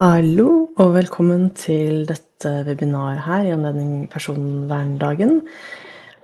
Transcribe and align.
Hallo, 0.00 0.72
og 0.80 0.94
velkommen 0.94 1.50
til 1.52 2.06
dette 2.08 2.48
webinaret 2.64 3.18
her 3.26 3.42
i 3.44 3.50
anledning 3.52 4.06
personverndagen. 4.08 5.42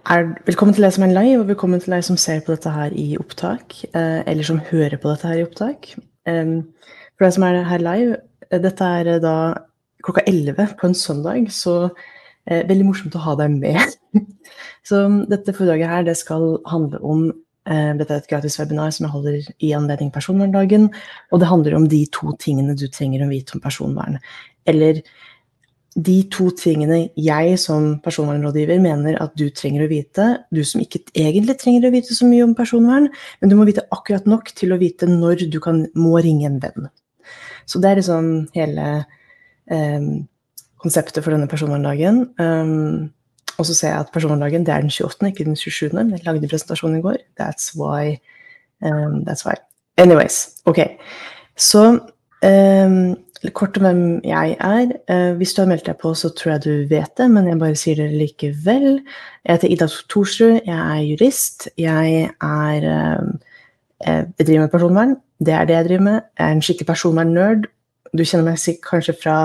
Er, 0.08 0.30
velkommen 0.46 0.72
til 0.72 0.86
deg 0.86 0.94
som 0.96 1.04
er 1.04 1.12
live, 1.12 1.42
og 1.42 1.50
velkommen 1.50 1.82
til 1.84 1.92
deg 1.92 2.06
som 2.06 2.16
ser 2.16 2.40
på 2.46 2.54
dette 2.54 2.72
her 2.72 2.96
i 2.96 3.18
opptak, 3.20 3.76
eh, 3.92 4.22
eller 4.24 4.48
som 4.48 4.62
hører 4.70 4.96
på 4.96 5.12
dette 5.12 5.28
her 5.28 5.42
i 5.42 5.44
opptak. 5.44 5.90
For 6.24 7.26
deg 7.26 7.34
som 7.36 7.44
er 7.44 7.60
her 7.68 7.84
live, 7.84 8.16
eh, 8.48 8.62
dette 8.64 8.88
er 9.02 9.20
da 9.20 9.34
klokka 10.00 10.24
11 10.24 10.72
på 10.80 10.88
en 10.88 10.96
søndag, 10.96 11.52
så 11.52 11.90
eh, 12.48 12.64
veldig 12.64 12.88
morsomt 12.88 13.20
å 13.20 13.26
ha 13.26 13.36
deg 13.36 13.52
med. 13.52 13.98
så 14.88 15.04
dette 15.28 15.52
foredraget 15.52 15.92
her, 15.92 16.08
det 16.08 16.16
skal 16.16 16.56
handle 16.72 17.04
om 17.04 17.28
Eh, 17.32 17.47
dette 17.68 18.14
er 18.14 18.22
et 18.22 18.28
gratis 18.30 18.58
webinar 18.60 18.92
som 18.94 19.04
jeg 19.04 19.12
holder 19.12 19.48
i 19.64 19.72
anledning 19.76 20.12
personverndagen. 20.14 20.88
Og 21.32 21.42
det 21.42 21.50
handler 21.50 21.76
om 21.76 21.88
de 21.90 22.04
to 22.14 22.32
tingene 22.40 22.76
du 22.78 22.86
trenger 22.88 23.26
å 23.26 23.30
vite 23.32 23.56
om 23.56 23.64
personvern. 23.64 24.16
Eller 24.68 25.02
de 25.98 26.16
to 26.30 26.48
tingene 26.54 27.08
jeg 27.18 27.56
som 27.58 27.96
personvernrådgiver 28.04 28.78
mener 28.82 29.18
at 29.22 29.34
du 29.38 29.48
trenger 29.50 29.84
å 29.84 29.90
vite. 29.90 30.26
Du 30.54 30.62
som 30.66 30.82
ikke 30.82 31.00
egentlig 31.16 31.58
trenger 31.58 31.88
å 31.88 31.92
vite 31.94 32.14
så 32.14 32.28
mye 32.28 32.44
om 32.46 32.54
personvern, 32.58 33.08
men 33.40 33.50
du 33.50 33.56
må 33.58 33.66
vite 33.68 33.86
akkurat 33.94 34.28
nok 34.28 34.52
til 34.58 34.74
å 34.74 34.80
vite 34.80 35.08
når 35.10 35.48
du 35.50 35.58
kan, 35.64 35.86
må 35.98 36.18
ringe 36.22 36.46
en 36.50 36.60
venn. 36.62 36.90
Så 37.68 37.82
det 37.82 37.90
er 37.90 38.00
liksom 38.00 38.30
hele 38.54 38.88
eh, 39.68 40.10
konseptet 40.78 41.24
for 41.24 41.34
denne 41.34 41.50
personverndagen. 41.50 42.22
Um, 42.38 43.08
og 43.58 43.66
så 43.66 43.74
ser 43.74 43.88
jeg 43.88 44.00
at 44.00 44.10
personverndagen 44.14 44.66
det 44.66 44.74
er 44.74 44.84
den 44.84 44.90
28., 44.90 45.28
ikke 45.28 45.44
den 45.44 45.56
27. 45.56 45.90
Men 45.92 46.10
jeg 46.14 46.26
lagde 46.26 46.48
presentasjonen 46.48 46.98
i 46.98 47.02
går. 47.02 47.16
That's 47.40 47.72
why. 47.74 48.18
Um, 48.82 49.24
that's 49.26 49.42
why. 49.46 49.54
Anyways. 49.98 50.48
Ok. 50.64 50.78
Så 51.56 51.98
um, 52.46 53.16
kort 53.54 53.76
om 53.76 53.82
hvem 53.82 54.20
jeg 54.24 54.56
er. 54.60 54.92
Uh, 55.10 55.36
hvis 55.36 55.54
du 55.54 55.62
har 55.62 55.68
meldt 55.68 55.86
deg 55.86 55.98
på, 55.98 56.14
så 56.14 56.30
tror 56.30 56.52
jeg 56.52 56.64
du 56.64 56.94
vet 56.94 57.10
det, 57.18 57.30
men 57.30 57.48
jeg 57.50 57.58
bare 57.58 57.74
sier 57.78 57.98
det 57.98 58.12
likevel. 58.14 59.00
Jeg 59.44 59.56
heter 59.56 59.74
Ida 59.74 59.90
Thorsrud. 60.10 60.60
Jeg 60.66 60.78
er 60.78 61.02
jurist. 61.02 61.68
Jeg 61.78 62.30
er 62.30 63.18
um, 63.18 63.40
Jeg 64.06 64.46
driver 64.46 64.60
med 64.60 64.70
personvern. 64.70 65.16
Det 65.42 65.54
er 65.54 65.64
det 65.64 65.74
jeg 65.74 65.84
driver 65.84 66.02
med. 66.02 66.20
Jeg 66.38 66.46
er 66.46 66.52
en 66.52 66.62
skikkelig 66.62 66.86
personvern-nerd. 66.86 67.66
Du 68.14 68.22
kjenner 68.24 68.52
meg 68.52 68.78
kanskje 68.86 69.14
fra 69.22 69.38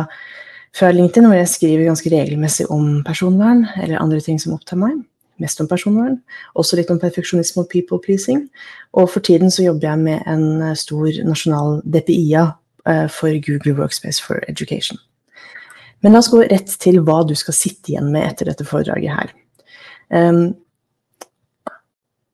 fra 0.74 0.92
LinkedIn, 0.92 1.28
hvor 1.30 1.38
jeg 1.38 1.52
skriver 1.52 1.88
ganske 1.88 2.10
regelmessig 2.10 2.66
om 2.74 3.04
personvern 3.06 3.68
eller 3.82 4.02
andre 4.02 4.22
ting 4.24 4.40
som 4.42 4.56
opptar 4.56 4.80
meg. 4.82 5.04
Mest 5.42 5.62
om 5.62 5.70
personvern. 5.70 6.20
Også 6.58 6.78
litt 6.78 6.92
om 6.94 7.00
perfeksjonisme 7.02 7.64
og 7.64 7.70
people 7.72 8.00
pleasing. 8.02 8.48
Og 8.94 9.10
for 9.10 9.26
tiden 9.26 9.52
så 9.52 9.68
jobber 9.68 9.90
jeg 9.90 10.02
med 10.04 10.28
en 10.30 10.62
eh, 10.62 10.76
stor 10.78 11.10
nasjonal 11.26 11.82
DPIA 11.86 12.48
eh, 12.90 13.08
for 13.10 13.34
Google 13.46 13.76
Workspace 13.80 14.22
for 14.24 14.42
Education. 14.48 15.02
Men 16.04 16.14
la 16.14 16.22
oss 16.22 16.32
gå 16.32 16.44
rett 16.44 16.74
til 16.84 17.00
hva 17.06 17.22
du 17.26 17.34
skal 17.40 17.56
sitte 17.56 17.94
igjen 17.94 18.12
med 18.14 18.28
etter 18.28 18.50
dette 18.50 18.68
foredraget 18.68 19.14
her. 19.16 19.34
Um, 20.14 20.54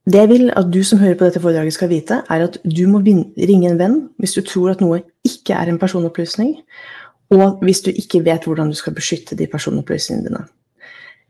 det 0.10 0.24
jeg 0.24 0.30
vil 0.32 0.48
at 0.58 0.72
du 0.74 0.80
som 0.84 1.00
hører 1.00 1.18
på 1.20 1.28
dette 1.28 1.42
foredraget 1.44 1.76
skal 1.76 1.92
vite, 1.92 2.24
er 2.34 2.48
at 2.48 2.58
du 2.66 2.88
må 2.90 3.04
ringe 3.06 3.70
en 3.70 3.78
venn 3.80 4.00
hvis 4.18 4.34
du 4.34 4.42
tror 4.42 4.74
at 4.74 4.82
noe 4.82 5.04
ikke 5.28 5.54
er 5.54 5.70
en 5.70 5.78
personopplysning, 5.82 6.56
og 7.36 7.62
hvis 7.66 7.84
du 7.86 7.92
ikke 7.92 8.24
vet 8.26 8.48
hvordan 8.48 8.72
du 8.72 8.78
skal 8.78 8.96
beskytte 8.98 9.38
de 9.38 9.48
personopplysningene 9.50 10.30
dine. 10.30 10.46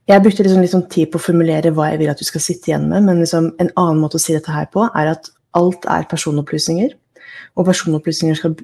Jeg 0.09 0.23
brukte 0.25 0.41
liksom 0.41 0.63
litt 0.63 0.73
sånn 0.73 0.87
tid 0.89 1.11
på 1.11 1.19
å 1.19 1.21
formulere 1.21 1.73
hva 1.75 1.91
jeg 1.91 1.99
vil 2.01 2.09
at 2.09 2.21
du 2.21 2.25
skal 2.25 2.41
sitte 2.41 2.71
igjen 2.71 2.87
med, 2.89 3.03
men 3.05 3.19
liksom 3.21 3.51
en 3.61 3.69
annen 3.77 3.99
måte 4.01 4.17
å 4.17 4.23
si 4.23 4.33
dette 4.33 4.53
her 4.53 4.65
på 4.73 4.87
er 4.87 5.11
at 5.11 5.29
alt 5.59 5.85
er 5.91 6.07
personopplysninger, 6.09 6.95
og 7.57 7.67
personopplysninger 7.67 8.39
skal, 8.39 8.55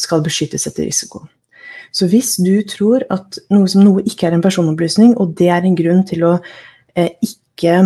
skal 0.00 0.24
beskyttes 0.24 0.64
etter 0.68 0.86
risiko. 0.88 1.26
Så 1.92 2.08
hvis 2.10 2.34
du 2.40 2.54
tror 2.68 3.04
at 3.12 3.38
noe 3.52 3.68
noe 3.80 4.04
ikke 4.08 4.28
er 4.28 4.36
en 4.36 4.44
personopplysning, 4.44 5.14
og 5.20 5.36
det 5.38 5.50
er 5.52 5.64
en 5.64 5.76
grunn 5.78 6.02
til 6.08 6.24
å 6.28 6.32
eh, 6.96 7.12
ikke 7.24 7.76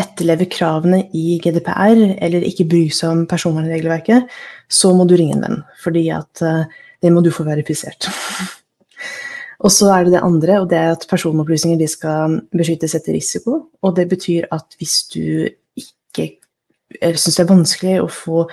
etterleve 0.00 0.48
kravene 0.50 1.04
i 1.14 1.38
GDPR, 1.42 2.00
eller 2.18 2.46
ikke 2.46 2.66
bry 2.70 2.88
seg 2.90 3.12
om 3.12 3.22
personvernregelverket, 3.30 4.26
så 4.66 4.90
må 4.96 5.06
du 5.06 5.14
ringe 5.18 5.38
en 5.38 5.44
venn. 5.46 5.60
Fordi 5.84 6.08
at 6.14 6.42
eh, 6.42 6.66
det 7.04 7.12
må 7.12 7.20
du 7.20 7.30
få 7.34 7.44
verifisert. 7.44 8.08
og 9.64 9.72
så 9.72 9.90
er 9.92 10.06
det 10.06 10.14
det 10.16 10.24
andre, 10.24 10.60
og 10.62 10.70
det 10.70 10.78
er 10.80 10.94
at 10.94 11.04
personopplysninger 11.10 11.78
de 11.80 11.90
skal 11.90 12.40
beskyttes 12.56 12.96
etter 12.96 13.16
risiko. 13.16 13.60
Og 13.84 13.94
det 13.96 14.08
betyr 14.08 14.48
at 14.52 14.78
hvis 14.80 15.02
du 15.12 15.48
ikke 15.76 16.30
syns 17.18 17.36
det 17.36 17.44
er 17.44 17.52
vanskelig 17.52 18.00
å 18.00 18.08
få 18.08 18.46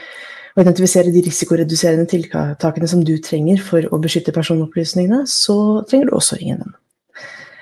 å 0.51 0.63
identifisere 0.65 1.13
de 1.13 1.23
risikoreduserende 1.23 2.09
tiltakene 2.11 2.87
som 2.91 3.03
du 3.07 3.13
trenger 3.23 3.61
for 3.63 3.87
å 3.87 3.99
beskytte 4.03 4.33
personopplysningene, 4.35 5.23
så 5.29 5.55
trenger 5.87 6.09
du 6.09 6.17
også 6.17 6.39
ringe 6.41 6.57
dem. 6.59 6.73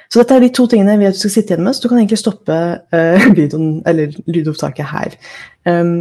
Så 0.09 0.23
dette 0.23 0.39
er 0.39 0.41
de 0.41 0.49
to 0.57 0.65
tingene 0.65 0.95
vi 0.97 1.05
at 1.05 1.13
du 1.13 1.21
skal 1.21 1.35
sitte 1.35 1.53
igjen 1.53 1.67
med, 1.67 1.77
så 1.77 1.83
du 1.83 1.91
kan 1.91 1.99
egentlig 1.99 2.17
stoppe 2.17 2.55
uh, 2.97 3.27
videoen, 3.37 3.83
eller 3.85 4.15
lydopptaket 4.25 4.89
her. 4.89 5.19
Um, 5.69 5.99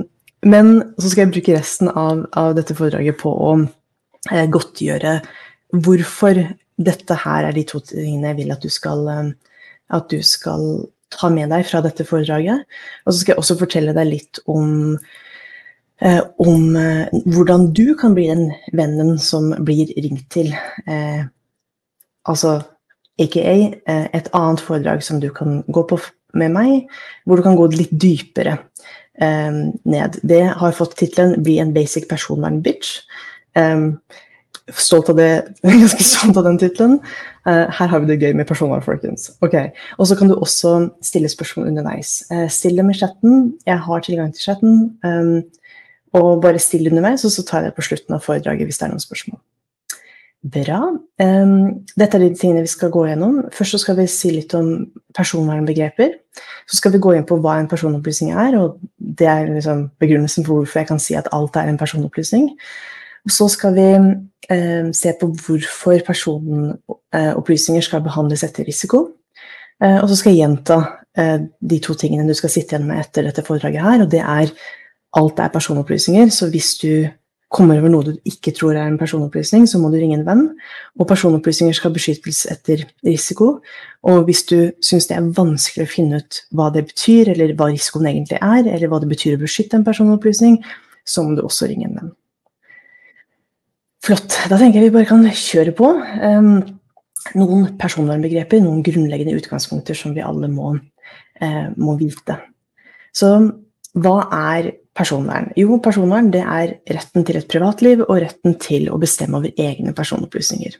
men 0.49 0.79
så 0.97 1.11
skal 1.11 1.27
jeg 1.27 1.35
bruke 1.35 1.59
resten 1.59 1.91
av, 1.93 2.25
av 2.39 2.55
dette 2.57 2.77
foredraget 2.79 3.21
på 3.21 3.35
å 3.35 3.53
Eh, 3.59 3.78
godtgjøre 4.27 5.21
hvorfor 5.73 6.41
dette 6.79 7.17
her 7.25 7.49
er 7.49 7.57
de 7.57 7.65
to 7.67 7.81
tingene 7.85 8.31
jeg 8.31 8.39
vil 8.41 8.55
at 8.55 8.65
du 8.65 8.71
skal, 8.73 9.07
eh, 9.13 9.31
at 9.95 10.09
du 10.11 10.23
skal 10.23 10.89
ta 11.15 11.31
med 11.33 11.51
deg 11.53 11.65
fra 11.67 11.81
dette 11.85 12.05
foredraget. 12.07 12.65
Og 13.07 13.13
så 13.13 13.21
skal 13.21 13.35
jeg 13.35 13.43
også 13.43 13.59
fortelle 13.63 13.95
deg 13.97 14.11
litt 14.11 14.41
om, 14.47 14.99
eh, 16.01 16.21
om 16.39 16.77
hvordan 17.27 17.73
du 17.73 17.95
kan 17.97 18.15
bli 18.15 18.29
den 18.29 18.53
vennen 18.73 19.19
som 19.19 19.51
blir 19.65 19.93
ringt 19.97 20.29
til. 20.31 20.53
Eh, 20.87 21.25
altså 22.29 22.63
aka 23.19 23.41
et 23.89 24.29
annet 24.33 24.61
foredrag 24.61 25.03
som 25.03 25.19
du 25.19 25.31
kan 25.31 25.65
gå 25.67 25.83
på 25.89 25.99
med 26.35 26.53
meg, 26.53 26.89
hvor 27.25 27.37
du 27.37 27.43
kan 27.43 27.57
gå 27.57 27.67
litt 27.73 27.93
dypere 27.93 28.59
eh, 29.21 29.53
ned. 29.85 30.21
Det 30.23 30.45
har 30.61 30.77
fått 30.77 30.97
tittelen 30.99 31.43
'Bli 31.43 31.59
en 31.59 31.73
basic 31.73 32.09
personvern-bitch'. 32.09 33.01
Stolt 34.69 35.09
av 35.09 35.17
det, 35.17 35.31
ganske 35.63 36.05
stolt 36.05 36.37
av 36.37 36.45
den 36.45 36.59
tittelen. 36.61 36.99
Uh, 37.49 37.65
her 37.73 37.89
har 37.89 38.03
vi 38.03 38.11
det 38.11 38.19
gøy 38.21 38.35
med 38.37 38.49
personvern, 38.49 38.85
folkens. 38.85 39.31
Ok, 39.45 39.55
Og 39.97 40.09
så 40.11 40.17
kan 40.17 40.29
du 40.29 40.37
også 40.37 40.91
stille 41.05 41.29
spørsmål 41.33 41.71
underveis. 41.71 42.21
Uh, 42.33 42.49
still 42.53 42.77
dem 42.77 42.91
i 42.93 42.97
chatten. 42.99 43.55
Jeg 43.67 43.79
har 43.79 44.05
tilgang 44.05 44.35
til 44.35 44.45
chatten. 44.45 44.99
Um, 45.05 45.47
og 46.17 46.43
bare 46.43 46.59
still 46.59 46.89
underveis, 46.89 47.25
og 47.25 47.33
så 47.33 47.45
tar 47.45 47.63
jeg 47.63 47.71
det 47.71 47.77
på 47.77 47.87
slutten 47.89 48.17
av 48.17 48.25
foredraget 48.25 48.69
hvis 48.69 48.81
det 48.81 48.87
er 48.87 48.93
noen 48.93 49.05
spørsmål. 49.05 49.41
Bra. 50.49 50.83
Um, 51.19 51.85
dette 51.99 52.15
er 52.17 52.23
de 52.23 52.37
tingene 52.39 52.63
vi 52.63 52.71
skal 52.71 52.93
gå 52.95 53.07
gjennom. 53.09 53.41
Først 53.53 53.75
så 53.75 53.81
skal 53.83 53.97
vi 53.99 54.07
si 54.13 54.31
litt 54.37 54.53
om 54.55 54.87
personvernbegreper. 55.17 56.13
Så 56.69 56.79
skal 56.79 56.95
vi 56.95 57.01
gå 57.03 57.17
inn 57.17 57.27
på 57.27 57.41
hva 57.43 57.57
en 57.59 57.71
personopplysning 57.71 58.37
er, 58.37 58.55
og 58.61 58.79
det 58.99 59.27
er 59.27 59.49
liksom 59.51 59.89
begrunnelsen 59.99 60.47
for 60.47 60.61
hvorfor 60.61 60.83
jeg 60.83 60.93
kan 60.93 61.03
si 61.03 61.17
at 61.19 61.33
alt 61.35 61.57
er 61.57 61.73
en 61.73 61.81
personopplysning. 61.81 62.53
Så 63.29 63.49
skal 63.53 63.75
vi 63.77 63.89
eh, 64.51 64.89
se 64.97 65.13
på 65.21 65.29
hvorfor 65.37 66.01
personopplysninger 66.07 67.85
skal 67.85 68.05
behandles 68.07 68.45
etter 68.47 68.67
risiko. 68.69 69.05
Eh, 69.83 70.01
og 70.01 70.09
så 70.11 70.19
skal 70.19 70.35
jeg 70.35 70.43
gjenta 70.43 70.81
eh, 71.19 71.39
de 71.61 71.79
to 71.85 71.95
tingene 71.99 72.27
du 72.29 72.37
skal 72.37 72.53
sitte 72.53 72.75
igjen 72.75 72.89
med 72.89 73.03
etter 73.03 73.29
dette 73.29 73.45
foredraget 73.47 73.85
her, 73.85 74.05
og 74.05 74.13
det 74.13 74.25
er 74.25 74.53
alt 75.19 75.41
er 75.41 75.55
personopplysninger. 75.55 76.33
Så 76.35 76.51
hvis 76.53 76.77
du 76.81 77.09
kommer 77.49 77.79
over 77.81 77.93
noe 77.93 78.05
du 78.05 78.29
ikke 78.29 78.53
tror 78.57 78.77
er 78.77 78.85
en 78.85 78.99
personopplysning, 79.01 79.65
så 79.69 79.81
må 79.81 79.89
du 79.93 79.97
ringe 79.97 80.19
en 80.19 80.27
venn. 80.27 80.45
Og 81.01 81.09
personopplysninger 81.09 81.77
skal 81.77 81.95
beskyttes 81.95 82.45
etter 82.53 82.85
risiko. 83.07 83.59
Og 84.09 84.27
hvis 84.29 84.45
du 84.51 84.59
syns 84.85 85.09
det 85.09 85.17
er 85.17 85.31
vanskelig 85.37 85.87
å 85.87 85.93
finne 85.95 86.21
ut 86.21 86.43
hva 86.57 86.69
det 86.75 86.85
betyr, 86.91 87.33
eller 87.33 87.55
hva 87.57 87.71
risikoen 87.73 88.11
egentlig 88.11 88.41
er, 88.43 88.69
eller 88.69 88.93
hva 88.93 89.01
det 89.03 89.11
betyr 89.15 89.39
å 89.39 89.43
beskytte 89.47 89.81
en 89.81 89.87
personopplysning, 89.87 90.61
så 91.09 91.25
må 91.25 91.39
du 91.39 91.47
også 91.47 91.71
ringe 91.71 91.89
en 91.89 92.01
venn. 92.03 92.17
Flott. 94.05 94.35
Da 94.49 94.59
tenker 94.59 94.79
jeg 94.79 94.89
vi 94.89 94.95
bare 94.95 95.09
kan 95.09 95.25
kjøre 95.27 95.75
på. 95.77 95.91
Um, 96.23 96.59
noen 97.37 97.71
personvernbegreper, 97.81 98.63
noen 98.63 98.83
grunnleggende 98.87 99.37
utgangspunkter 99.39 99.99
som 99.99 100.15
vi 100.17 100.25
alle 100.25 100.51
må, 100.53 100.75
uh, 101.43 101.67
må, 101.77 101.97
vite. 102.01 102.39
Så 103.13 103.33
hva 103.99 104.17
er 104.35 104.71
personvern? 104.97 105.51
Jo, 105.59 105.81
personvern 105.83 106.31
det 106.35 106.45
er 106.45 106.77
retten 106.95 107.27
til 107.27 107.41
et 107.41 107.49
privatliv 107.51 108.05
og 108.07 108.21
retten 108.23 108.59
til 108.63 108.89
å 108.93 109.01
bestemme 109.03 109.41
over 109.41 109.55
egne 109.59 109.95
personopplysninger. 109.97 110.79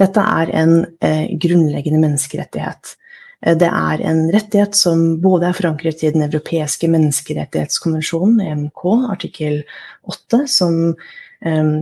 Dette 0.00 0.26
er 0.42 0.52
en 0.62 0.76
uh, 0.84 1.24
grunnleggende 1.40 2.04
menneskerettighet. 2.04 2.94
Uh, 3.40 3.56
det 3.58 3.72
er 3.72 4.06
en 4.12 4.26
rettighet 4.34 4.76
som 4.76 5.16
både 5.24 5.48
er 5.48 5.56
forankret 5.56 6.04
i 6.04 6.12
Den 6.12 6.28
europeiske 6.28 6.92
menneskerettighetskonvensjonen, 6.92 8.44
EMK, 8.44 8.86
artikkel 9.16 9.62
8, 10.04 10.44
som 10.52 10.80
um, 10.92 11.76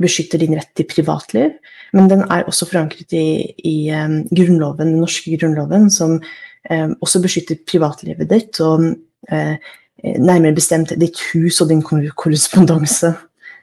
beskytter 0.00 0.40
din 0.40 0.56
rett 0.56 0.70
til 0.78 0.88
privatliv. 0.88 1.58
Men 1.92 2.08
den 2.10 2.24
er 2.28 2.46
også 2.48 2.68
forankret 2.70 3.12
i, 3.16 3.26
i 3.68 3.76
um, 3.92 4.22
grunnloven, 4.32 4.94
den 4.94 5.02
norske 5.02 5.36
grunnloven, 5.36 5.90
som 5.92 6.16
um, 6.18 6.94
også 7.04 7.22
beskytter 7.24 7.60
privatlivet 7.68 8.30
ditt, 8.30 8.60
og 8.64 8.88
uh, 9.32 9.74
nærmere 10.02 10.56
bestemt 10.56 10.94
ditt 10.98 11.20
hus 11.32 11.60
og 11.62 11.70
din 11.70 11.82
korrespondanse. 11.84 13.12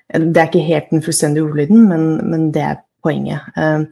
Det 0.10 0.40
er 0.40 0.48
ikke 0.48 0.66
helt 0.66 0.94
den 0.94 1.04
fullstendige 1.06 1.46
ordlyden, 1.46 1.84
men, 1.90 2.06
men 2.30 2.48
det 2.54 2.64
er 2.66 2.80
poenget. 3.06 3.44
Um, 3.58 3.86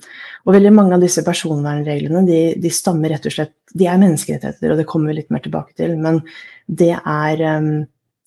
og 0.47 0.55
veldig 0.55 0.71
mange 0.75 0.95
av 0.95 1.03
disse 1.03 1.23
personvernreglene 1.25 2.23
de, 2.27 2.39
de, 2.61 2.71
stammer 2.73 3.11
rett 3.13 3.27
og 3.27 3.33
slett 3.35 3.53
De 3.77 3.87
er 3.87 3.99
menneskerettigheter, 3.99 4.71
og 4.71 4.79
det 4.79 4.87
kommer 4.89 5.11
vi 5.11 5.19
litt 5.19 5.31
mer 5.33 5.43
tilbake 5.43 5.75
til. 5.79 5.97
Men 6.01 6.21
det 6.67 6.93
er 6.97 7.45
um, 7.59 7.71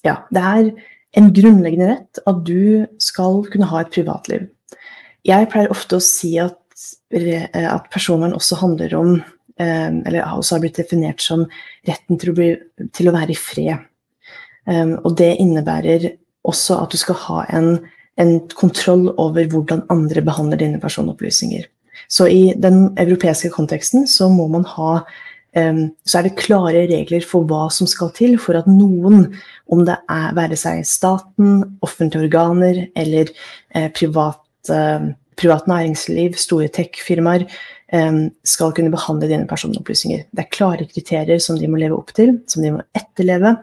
Ja, 0.07 0.23
det 0.33 0.41
er 0.41 0.69
en 1.17 1.33
grunnleggende 1.35 1.91
rett 1.91 2.23
at 2.31 2.41
du 2.47 2.87
skal 3.03 3.43
kunne 3.51 3.69
ha 3.71 3.83
et 3.83 3.93
privatliv. 3.95 4.49
Jeg 5.27 5.51
pleier 5.53 5.73
ofte 5.73 5.99
å 5.99 6.05
si 6.05 6.37
at, 6.41 6.59
at 7.13 7.91
personvern 7.93 8.37
også 8.37 8.61
handler 8.63 8.95
om 8.97 9.11
um, 9.19 9.97
Eller 10.07 10.23
også 10.25 10.57
har 10.57 10.63
blitt 10.63 10.79
definert 10.81 11.21
som 11.21 11.43
retten 11.89 12.21
til 12.21 12.31
å, 12.33 12.37
bli, 12.39 12.51
til 12.97 13.11
å 13.11 13.15
være 13.17 13.35
i 13.35 13.39
fred. 13.39 13.87
og 14.71 15.17
det 15.19 15.35
innebærer 15.43 16.07
også 16.47 16.79
at 16.85 16.93
du 16.93 16.97
skal 17.01 17.19
ha 17.27 17.43
en 17.59 17.75
en 18.21 18.39
kontroll 18.57 19.11
over 19.19 19.49
hvordan 19.49 19.85
andre 19.93 20.23
behandler 20.25 20.61
dine 20.61 20.81
personopplysninger. 20.81 21.65
Så 22.09 22.27
i 22.27 22.53
den 22.57 22.91
europeiske 22.99 23.51
konteksten 23.55 24.07
så 24.09 24.29
må 24.33 24.49
man 24.51 24.65
ha 24.77 25.01
så 25.51 26.21
er 26.21 26.27
det 26.29 26.39
klare 26.39 26.85
regler 26.87 27.25
for 27.27 27.47
hva 27.49 27.65
som 27.75 27.89
skal 27.91 28.13
til 28.15 28.37
for 28.39 28.59
at 28.59 28.69
noen, 28.71 29.27
om 29.71 29.83
det 29.87 29.97
er 30.11 30.37
være 30.37 30.59
seg 30.59 30.85
staten, 30.87 31.65
offentlige 31.83 32.29
organer 32.29 32.85
eller 32.99 33.33
eh, 33.75 33.89
privat, 33.97 34.43
eh, 34.71 35.11
privat, 35.41 35.67
næringsliv, 35.71 36.39
store 36.39 36.71
tech-firmaer, 36.71 37.49
eh, 37.91 38.23
skal 38.47 38.75
kunne 38.77 38.95
behandle 38.95 39.31
dine 39.31 39.49
personopplysninger. 39.51 40.25
Det 40.31 40.45
er 40.45 40.55
klare 40.55 40.87
kriterier 40.87 41.43
som 41.43 41.59
de 41.59 41.71
må 41.71 41.83
leve 41.83 41.99
opp 41.99 42.15
til, 42.15 42.37
som 42.47 42.63
de 42.63 42.77
må 42.77 42.87
etterleve 42.95 43.57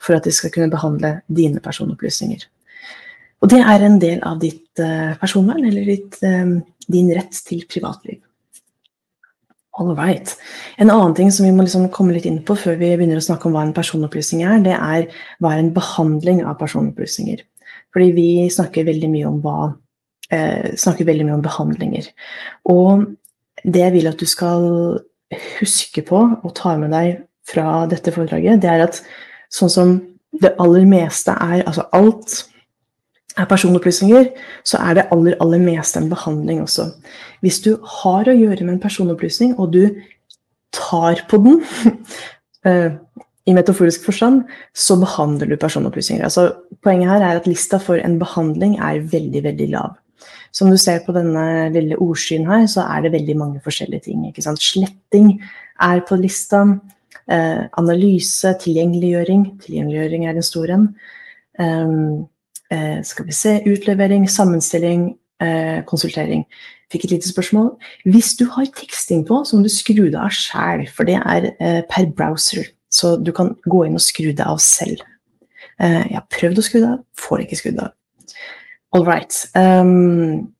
for 0.00 0.16
at 0.16 0.24
de 0.24 0.32
skal 0.32 0.54
kunne 0.54 0.72
behandle 0.72 1.18
dine 1.28 1.60
personopplysninger. 1.60 2.48
Og 3.44 3.52
det 3.52 3.60
er 3.60 3.82
en 3.84 4.00
del 4.00 4.22
av 4.24 4.38
ditt 4.40 4.80
uh, 4.80 5.12
personvern, 5.20 5.66
eller 5.68 5.84
ditt, 5.84 6.16
din 6.88 7.10
rett 7.12 7.42
til 7.44 7.66
privatliv. 7.68 8.23
All 9.76 9.90
right. 9.98 10.36
En 10.78 10.90
annen 10.90 11.14
ting 11.18 11.32
som 11.34 11.46
vi 11.46 11.52
må 11.54 11.64
liksom 11.66 11.88
komme 11.94 12.14
litt 12.14 12.28
inn 12.30 12.38
på 12.46 12.54
før 12.58 12.76
vi 12.78 12.92
begynner 12.94 13.18
å 13.18 13.24
snakke 13.26 13.48
om 13.48 13.56
hva 13.56 13.64
en 13.66 13.74
personopplysning 13.74 14.44
er, 14.46 14.60
det 14.62 14.76
er 14.76 15.08
hva 15.42 15.54
er 15.54 15.64
en 15.64 15.72
behandling 15.74 16.44
av 16.46 16.60
personopplysninger. 16.60 17.42
Fordi 17.94 18.12
vi 18.14 18.28
snakker 18.54 18.86
veldig 18.86 19.10
mye 19.10 19.26
om 19.30 19.40
hva 19.42 19.58
eh, 20.30 20.74
snakker 20.78 21.08
veldig 21.08 21.26
mye 21.26 21.38
om 21.40 21.44
behandlinger. 21.44 22.06
Og 22.70 23.04
det 23.64 23.82
jeg 23.82 23.96
vil 23.96 24.10
at 24.10 24.22
du 24.22 24.30
skal 24.30 24.64
huske 25.58 26.04
på 26.06 26.22
og 26.36 26.54
ta 26.54 26.76
med 26.78 26.94
deg 26.94 27.24
fra 27.50 27.84
dette 27.90 28.14
foredraget, 28.14 28.62
det 28.62 28.70
er 28.70 28.86
at 28.86 29.02
sånn 29.52 29.72
som 29.72 29.94
det 30.40 30.54
aller 30.58 30.86
meste 30.88 31.30
er 31.30 31.62
Altså 31.62 31.84
alt 31.94 32.40
er 33.38 33.48
personopplysninger, 33.50 34.28
så 34.66 34.80
er 34.84 34.98
det 34.98 35.06
aller, 35.14 35.36
aller 35.42 35.62
meste 35.62 36.00
en 36.00 36.10
behandling 36.10 36.62
også. 36.62 36.90
Hvis 37.42 37.60
du 37.64 37.74
har 38.00 38.28
å 38.30 38.36
gjøre 38.36 38.62
med 38.62 38.76
en 38.76 38.82
personopplysning, 38.82 39.56
og 39.58 39.74
du 39.74 39.82
tar 40.74 41.24
på 41.30 41.40
den 41.42 41.60
eh, 42.68 42.94
i 43.44 43.56
metaforisk 43.56 44.06
forstand, 44.06 44.44
så 44.72 44.96
behandler 45.00 45.50
du 45.50 45.58
personopplysninger. 45.60 46.24
Altså, 46.24 46.52
poenget 46.84 47.10
her 47.10 47.26
er 47.26 47.40
at 47.40 47.50
lista 47.50 47.80
for 47.82 48.00
en 48.00 48.16
behandling 48.22 48.78
er 48.78 49.04
veldig, 49.12 49.44
veldig 49.50 49.68
lav. 49.74 49.98
Som 50.54 50.70
du 50.70 50.78
ser 50.78 51.02
på 51.04 51.12
denne 51.12 51.68
lille 51.74 51.98
ordskyen 51.98 52.46
her, 52.46 52.68
så 52.70 52.86
er 52.86 53.04
det 53.04 53.16
veldig 53.16 53.34
mange 53.36 53.62
forskjellige 53.64 54.06
ting. 54.06 54.22
Sletting 54.38 55.34
er 55.82 56.04
på 56.06 56.16
lista. 56.20 56.62
Eh, 57.26 57.64
analyse, 57.80 58.54
tilgjengeliggjøring. 58.62 59.44
Tilgjengeliggjøring 59.64 60.28
er 60.28 60.38
en 60.38 60.46
stor 60.46 60.70
en. 60.70 60.86
Um, 61.58 62.24
Eh, 62.72 63.02
skal 63.04 63.26
vi 63.26 63.32
se, 63.32 63.58
utlevering, 63.68 64.30
sammenstilling, 64.30 65.14
eh, 65.40 65.82
konsultering. 65.84 66.44
Fikk 66.92 67.04
et 67.04 67.10
lite 67.10 67.28
spørsmål. 67.28 67.74
Hvis 68.04 68.36
du 68.38 68.46
har 68.50 68.64
teksting 68.64 69.26
på, 69.26 69.44
så 69.44 69.56
må 69.56 69.62
du 69.62 69.68
skru 69.68 70.08
det 70.10 70.20
av 70.20 70.30
sjæl, 70.32 70.88
for 70.88 71.04
det 71.04 71.20
er 71.20 71.50
eh, 71.60 71.82
per 71.90 72.06
browser. 72.06 72.64
Så 72.90 73.16
du 73.22 73.32
kan 73.32 73.54
gå 73.68 73.84
inn 73.84 73.98
og 73.98 74.00
skru 74.04 74.32
det 74.32 74.46
av 74.46 74.58
selv. 74.58 75.02
jeg 75.80 76.14
har 76.14 76.26
prøvd 76.30 76.58
å 76.58 76.62
skru 76.62 76.76
det 76.78 76.88
av, 76.88 76.98
får 77.18 77.40
ikke 77.42 77.56
skrudd 77.58 77.78
av. 77.82 77.88
All 78.94 79.02
right. 79.04 79.34
Um, 79.58 80.52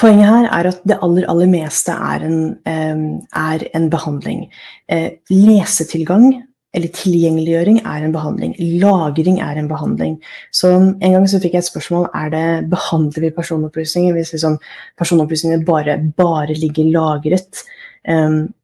poenget 0.00 0.30
her 0.30 0.46
er 0.48 0.68
at 0.70 0.80
det 0.88 0.96
aller, 1.04 1.26
aller 1.28 1.50
meste 1.50 1.92
er 1.92 2.24
en, 2.24 2.38
um, 2.64 3.20
er 3.36 3.66
en 3.76 3.90
behandling. 3.92 4.46
Uh, 4.88 5.10
lesetilgang 5.28 6.40
eller 6.72 6.88
tilgjengeliggjøring 6.96 7.82
er 7.84 8.04
en 8.04 8.14
behandling. 8.14 8.54
Lagring 8.80 9.40
er 9.44 9.58
en 9.60 9.68
behandling. 9.68 10.16
Så 10.52 10.70
En 10.72 11.12
gang 11.12 11.28
så 11.28 11.40
fikk 11.40 11.54
jeg 11.58 11.64
et 11.64 11.68
spørsmål 11.68 12.08
er 12.14 12.32
det 12.32 12.70
behandler 12.72 13.26
vi 13.26 13.30
personopplysninger 13.36 14.16
hvis 14.16 14.32
liksom 14.32 14.58
personopplysningene 14.98 15.64
bare, 15.68 15.98
bare 16.16 16.54
ligger 16.56 16.92
lagret. 16.94 17.64
Um, 18.08 18.54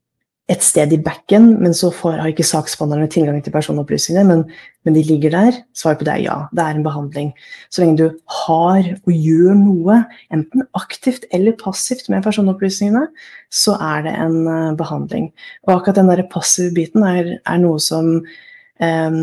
et 0.49 0.65
sted 0.65 0.93
i 0.97 0.99
backen, 1.05 1.51
men 1.61 1.75
så 1.77 1.91
får, 1.93 2.15
har 2.23 2.31
ikke 2.33 2.47
saksbehandlerne 2.47 3.11
tilgang 3.13 3.41
til 3.45 3.53
personopplysningene. 3.53 4.25
Men, 4.31 4.45
men, 4.87 4.95
de 4.97 5.03
ligger 5.05 5.35
der. 5.35 5.59
Svaret 5.77 6.01
på 6.01 6.07
det 6.09 6.15
er 6.15 6.23
ja, 6.25 6.37
det 6.57 6.65
er 6.65 6.79
en 6.79 6.87
behandling. 6.87 7.35
Så 7.69 7.83
lenge 7.83 7.99
du 8.01 8.07
har 8.47 8.89
og 8.97 9.13
gjør 9.13 9.59
noe, 9.61 9.99
enten 10.33 10.65
aktivt 10.79 11.27
eller 11.37 11.57
passivt 11.61 12.09
med 12.09 12.25
personopplysningene, 12.25 13.05
så 13.53 13.77
er 13.91 14.07
det 14.09 14.17
en 14.17 14.39
uh, 14.49 14.79
behandling. 14.79 15.29
Og 15.69 15.75
akkurat 15.77 16.01
den 16.01 16.15
der 16.15 16.25
passive 16.33 16.73
biten 16.81 17.05
er, 17.05 17.35
er 17.45 17.61
noe 17.61 17.77
som 17.85 18.15
um, 18.17 19.21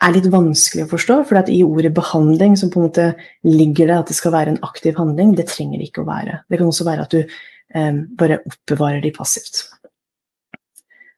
er 0.00 0.16
litt 0.16 0.28
vanskelig 0.32 0.84
å 0.84 0.92
forstå. 0.92 1.20
For 1.30 1.40
i 1.48 1.62
ordet 1.64 1.94
behandling 1.96 2.60
så 2.60 2.68
på 2.68 2.82
en 2.82 2.90
måte 2.90 3.10
ligger 3.48 3.88
det 3.88 3.98
at 4.02 4.12
det 4.12 4.20
skal 4.20 4.36
være 4.36 4.58
en 4.58 4.64
aktiv 4.68 5.00
handling. 5.00 5.32
Det 5.40 5.48
trenger 5.48 5.80
det 5.80 5.88
ikke 5.88 6.04
å 6.04 6.10
være. 6.12 6.42
Det 6.52 6.60
kan 6.60 6.68
også 6.68 6.88
være 6.92 7.08
at 7.08 7.16
du 7.16 7.36
um, 7.80 8.04
bare 8.20 8.42
oppbevarer 8.44 9.00
de 9.08 9.16
passivt. 9.16 9.64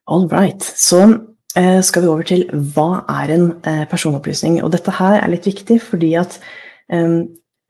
All 0.06 0.26
right. 0.28 0.62
Så 0.62 1.02
eh, 1.56 1.82
skal 1.82 2.02
vi 2.02 2.10
over 2.10 2.26
til 2.26 2.46
hva 2.74 3.04
er 3.22 3.34
en 3.34 3.46
eh, 3.66 3.84
personopplysning. 3.90 4.58
Og 4.62 4.72
dette 4.74 4.94
her 4.98 5.20
er 5.20 5.30
litt 5.30 5.46
viktig 5.46 5.78
fordi 5.84 6.14
at 6.18 6.38
eh, 6.92 7.22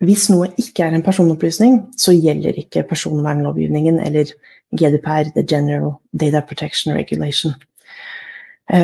hvis 0.03 0.29
noe 0.33 0.49
ikke 0.59 0.87
er 0.87 0.97
en 0.97 1.05
personopplysning, 1.05 1.83
så 2.01 2.15
gjelder 2.17 2.57
ikke 2.59 2.87
personvernlovgivningen 2.89 4.01
eller 4.03 4.33
GDPR, 4.75 5.31
The 5.37 5.45
General 5.47 5.99
Data 6.11 6.41
Protection 6.41 6.97
Regulation. 6.97 7.53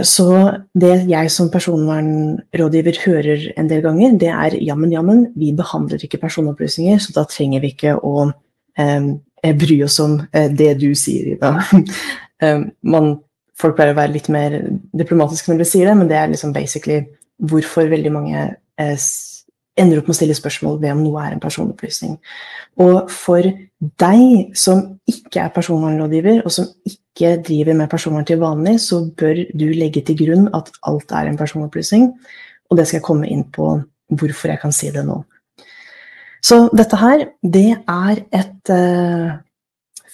Så 0.04 0.26
det 0.76 1.06
jeg 1.08 1.30
som 1.32 1.48
personvernrådgiver 1.50 2.98
hører 3.06 3.44
en 3.56 3.70
del 3.70 3.80
ganger, 3.82 4.16
det 4.20 4.28
er 4.28 4.56
jammen, 4.60 4.92
jammen, 4.92 5.22
vi 5.38 5.48
behandler 5.56 6.02
ikke 6.04 6.20
personopplysninger, 6.20 6.98
så 7.00 7.14
da 7.16 7.24
trenger 7.30 7.62
vi 7.64 7.70
ikke 7.72 7.94
å 7.96 8.26
eh, 8.78 9.54
bry 9.62 9.78
oss 9.86 9.96
om 10.04 10.18
det 10.60 10.74
du 10.82 10.90
sier, 10.98 11.38
Ida. 11.38 11.54
man 12.94 13.14
folk 13.58 13.78
pleier 13.78 13.94
å 13.94 13.98
være 13.98 14.14
litt 14.14 14.28
mer 14.32 14.58
diplomatiske 14.96 15.50
når 15.50 15.62
de 15.62 15.68
sier 15.68 15.90
det, 15.90 15.96
men 15.98 16.10
det 16.10 16.18
er 16.18 16.30
liksom 16.32 16.54
basically 16.54 17.02
hvorfor 17.50 17.90
veldig 17.90 18.12
mange 18.14 18.44
eh, 18.80 19.08
ender 19.78 20.00
opp 20.00 20.08
med 20.08 20.16
å 20.16 20.18
stille 20.18 20.36
spørsmål 20.36 20.78
ved 20.82 20.94
om 20.94 21.02
noe 21.04 21.22
er 21.22 21.36
en 21.36 21.42
personopplysning. 21.42 22.16
Og 22.82 23.10
for 23.12 23.46
deg 24.02 24.56
som 24.58 24.84
ikke 25.10 25.44
er 25.44 25.54
personvernrådgiver, 25.54 26.42
og 26.44 26.54
som 26.54 26.68
ikke 26.88 27.36
driver 27.46 27.78
med 27.78 27.90
personvern 27.90 28.26
til 28.26 28.40
vanlig, 28.42 28.78
så 28.82 29.04
bør 29.18 29.44
du 29.54 29.66
legge 29.74 30.02
til 30.06 30.18
grunn 30.18 30.48
at 30.56 30.70
alt 30.90 31.14
er 31.14 31.30
en 31.30 31.38
personopplysning. 31.38 32.10
Og 32.68 32.78
det 32.78 32.88
skal 32.88 33.00
jeg 33.00 33.06
komme 33.06 33.30
inn 33.30 33.44
på 33.54 33.76
hvorfor 34.18 34.52
jeg 34.52 34.62
kan 34.62 34.74
si 34.74 34.90
det 34.94 35.04
nå. 35.06 35.20
Så 36.44 36.68
dette 36.76 36.98
her, 36.98 37.26
det 37.42 37.70
er 37.74 38.20
et 38.34 38.70
eh, 38.72 39.38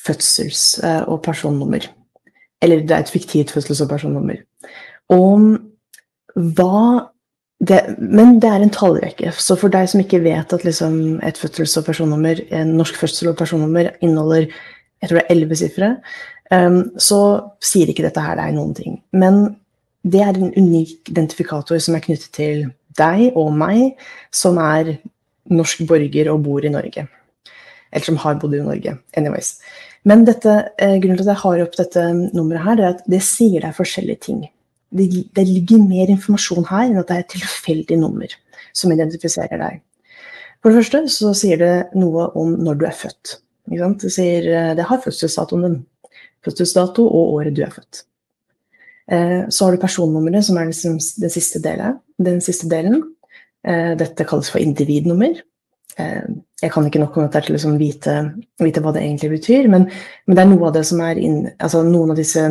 fødsels- 0.05 0.81
uh, 0.85 1.05
og 1.13 1.21
personnummer. 1.25 1.85
Eller 2.65 2.85
det 2.85 2.97
er 2.97 3.05
et 3.05 3.13
fiktivt 3.13 3.53
fødsels- 3.53 3.83
og 3.85 3.91
personnummer. 3.93 4.41
Og 5.13 5.59
hva 6.35 7.11
det, 7.65 7.81
men 7.99 8.39
det 8.43 8.51
er 8.51 8.65
en 8.65 8.73
tallrekke. 8.73 9.31
Så 9.39 9.57
for 9.57 9.73
deg 9.73 9.89
som 9.89 10.01
ikke 10.03 10.23
vet 10.25 10.53
at 10.53 10.65
liksom 10.67 11.21
et 11.25 11.39
fødsels- 11.41 11.77
og 11.81 11.87
personnummer, 11.87 12.41
en 12.51 12.75
norsk 12.79 12.97
fødsel- 12.99 13.31
og 13.31 13.37
personnummer 13.39 13.93
inneholder 14.01 14.49
jeg 15.05 15.11
tror 15.11 15.21
det 15.21 15.25
er 15.27 15.35
elleve 15.35 15.57
sifre, 15.59 15.91
um, 16.55 16.79
så 16.97 17.21
sier 17.65 17.91
ikke 17.91 18.07
dette 18.07 18.23
her 18.25 18.39
deg 18.41 18.55
noen 18.57 18.73
ting. 18.77 18.97
Men 19.13 19.43
det 20.05 20.23
er 20.25 20.39
en 20.39 20.55
unik 20.57 21.11
identifikator 21.13 21.81
som 21.83 21.97
er 21.97 22.05
knyttet 22.05 22.33
til 22.37 22.65
deg 22.97 23.37
og 23.37 23.53
meg, 23.59 23.99
som 24.33 24.57
er 24.63 24.95
norsk 25.53 25.85
borger 25.89 26.31
og 26.33 26.41
bor 26.47 26.65
i 26.65 26.73
Norge. 26.73 27.07
Eller 27.95 28.11
som 28.11 28.19
har 28.19 28.39
bodd 28.43 28.57
i 28.59 28.63
Norge. 28.63 28.97
Anyways. 29.17 29.55
Men 30.05 30.27
dette, 30.29 30.53
eh, 30.79 30.99
grunnen 31.01 31.17
til 31.17 31.25
at 31.25 31.33
jeg 31.33 31.43
har 31.43 31.63
opp 31.65 31.77
dette 31.79 32.03
nummeret 32.35 32.65
her, 32.65 32.77
det 32.77 32.85
er 32.85 32.95
at 32.97 33.07
det 33.09 33.23
sier 33.25 33.65
deg 33.65 33.77
forskjellige 33.77 34.21
ting. 34.27 34.43
Det, 34.95 35.07
det, 35.35 35.47
ligger 35.49 35.81
mer 35.81 36.11
informasjon 36.13 36.67
her 36.69 36.85
enn 36.87 37.01
at 37.01 37.09
det 37.09 37.17
er 37.17 37.25
et 37.25 37.33
tilfeldig 37.33 37.97
nummer 37.99 38.35
som 38.77 38.93
identifiserer 38.93 39.59
deg. 39.59 39.81
For 40.61 40.71
det 40.71 40.83
første 40.83 41.01
så 41.13 41.33
sier 41.37 41.61
det 41.61 41.73
noe 41.99 42.29
om 42.39 42.53
når 42.67 42.79
du 42.81 42.85
er 42.89 42.99
født. 42.99 43.39
Det, 43.73 44.13
sier, 44.13 44.51
eh, 44.51 44.75
det 44.77 44.87
har 44.91 45.03
fødselsdatoen 45.03 45.65
din. 45.69 45.81
Fødselsdato 46.45 47.07
og 47.09 47.39
året 47.39 47.57
du 47.57 47.63
er 47.65 47.73
født. 47.73 48.05
Eh, 49.09 49.49
så 49.49 49.65
har 49.65 49.73
du 49.73 49.81
personnummeret, 49.81 50.45
som 50.45 50.61
er 50.61 50.69
liksom 50.69 51.01
den 51.01 51.33
siste 51.33 51.63
delen. 51.65 52.01
Den 52.21 52.45
siste 52.45 52.69
delen. 52.69 53.03
Dette 53.65 54.27
kalles 54.29 54.51
for 54.53 54.61
individnummer. 54.61 55.39
Jeg 56.65 56.73
kan 56.73 56.87
ikke 56.89 57.03
nok 57.03 57.17
om 57.19 57.27
dette 57.27 57.45
til 57.45 57.53
å 57.53 57.59
liksom 57.59 57.75
vite, 57.81 58.15
vite, 58.63 58.83
hva 58.83 58.93
det 58.95 59.03
egentlig 59.05 59.35
betyr, 59.37 59.69
men, 59.73 59.89
men, 60.25 60.37
det 60.37 60.45
er 60.45 60.51
noe 60.51 60.71
av 60.71 60.79
det 60.79 60.85
som 60.89 61.03
er 61.05 61.21
inn, 61.21 61.43
altså 61.59 61.83
noen 61.85 62.15
av 62.15 62.21
disse 62.21 62.45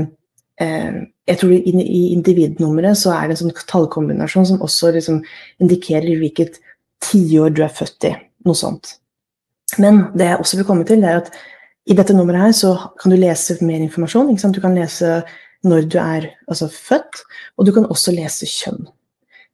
eh, 0.62 1.00
Jeg 1.30 1.40
tror 1.40 1.54
i, 1.56 1.62
i 1.82 2.02
individnummeret 2.14 3.00
så 3.00 3.14
er 3.16 3.30
det 3.30 3.38
en 3.38 3.42
sånn 3.46 3.66
tallkombinasjon 3.70 4.50
som 4.52 4.66
også 4.66 4.92
liksom 4.98 5.22
indikerer 5.64 6.20
hvilket 6.20 6.60
tiår 7.04 7.56
du 7.56 7.64
er 7.64 7.74
født 7.74 8.10
i. 8.10 8.14
Noe 8.44 8.60
sånt. 8.60 8.98
Men 9.82 10.10
det 10.14 10.28
jeg 10.28 10.42
også 10.44 10.60
vil 10.60 10.68
komme 10.68 10.86
til, 10.88 11.04
er 11.08 11.22
at 11.22 11.32
i 11.90 11.96
dette 11.96 12.16
nummeret 12.16 12.50
her 12.50 12.56
så 12.56 12.74
kan 13.00 13.12
du 13.12 13.18
lese 13.20 13.58
mer 13.64 13.82
informasjon. 13.84 14.36
Du 14.56 14.62
kan 14.64 14.76
lese 14.76 15.22
når 15.64 15.88
du 15.88 15.98
er 16.00 16.28
altså, 16.48 16.68
født, 16.68 17.24
og 17.58 17.68
du 17.68 17.72
kan 17.76 17.88
også 17.88 18.14
lese 18.16 18.48
kjønn. 18.50 18.86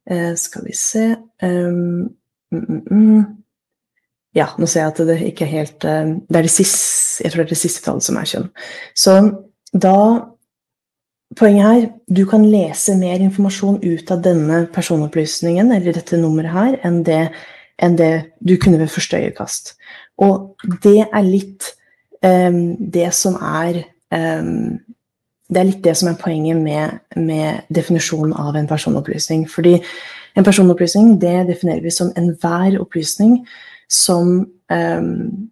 Eh, 0.09 0.33
skal 0.41 0.65
vi 0.65 0.73
se 0.77 1.05
um, 1.45 2.09
mm, 2.49 2.65
mm, 2.65 2.81
mm. 2.89 3.38
Ja, 4.37 4.51
nå 4.61 4.67
ser 4.69 4.83
jeg 4.83 4.93
at 4.93 4.99
det 5.09 5.19
ikke 5.25 5.45
er 5.47 5.53
helt 5.53 5.85
uh, 5.89 6.11
Det 6.29 6.37
er 6.37 6.45
det 6.45 6.53
siste, 6.53 7.23
jeg 7.23 7.31
tror 7.31 7.43
det 7.43 7.47
er 7.47 7.55
det 7.55 7.63
siste 7.63 7.85
tallet 7.85 8.05
som 8.05 8.19
er 8.19 8.29
kjønn. 8.29 8.51
Så 8.97 9.15
da 9.73 9.95
Poenget 11.37 11.61
her, 11.61 11.83
du 12.09 12.23
kan 12.25 12.41
lese 12.49 12.95
mer 12.97 13.21
informasjon 13.21 13.75
ut 13.83 14.11
av 14.11 14.23
denne 14.25 14.63
personopplysningen, 14.73 15.69
eller 15.75 15.93
dette 15.93 16.17
nummeret 16.17 16.55
her, 16.55 16.77
enn 16.87 17.03
det, 17.05 17.19
enn 17.77 17.97
det 17.99 18.13
du 18.41 18.55
kunne 18.57 18.79
ved 18.81 18.89
første 18.89 19.19
øyekast. 19.21 19.75
Og 20.25 20.57
det 20.81 21.03
er 21.05 21.27
litt 21.27 21.69
um, 22.25 22.73
det 22.81 23.11
som 23.13 23.37
er 23.37 23.83
um, 24.09 24.79
det 25.49 25.61
er 25.61 25.69
litt 25.69 25.85
det 25.85 25.95
som 25.97 26.11
er 26.11 26.17
poenget 26.17 26.57
med, 26.61 26.99
med, 27.17 27.61
definisjonen 27.73 28.33
av 28.37 28.57
en 28.57 28.69
personopplysning. 28.69 29.47
Fordi 29.49 29.79
en 30.37 30.45
personopplysning 30.45 31.15
det 31.21 31.47
definerer 31.49 31.81
vi 31.85 31.93
som 31.93 32.11
enhver 32.17 32.77
opplysning 32.81 33.39
som 33.89 34.31
um, 34.71 35.49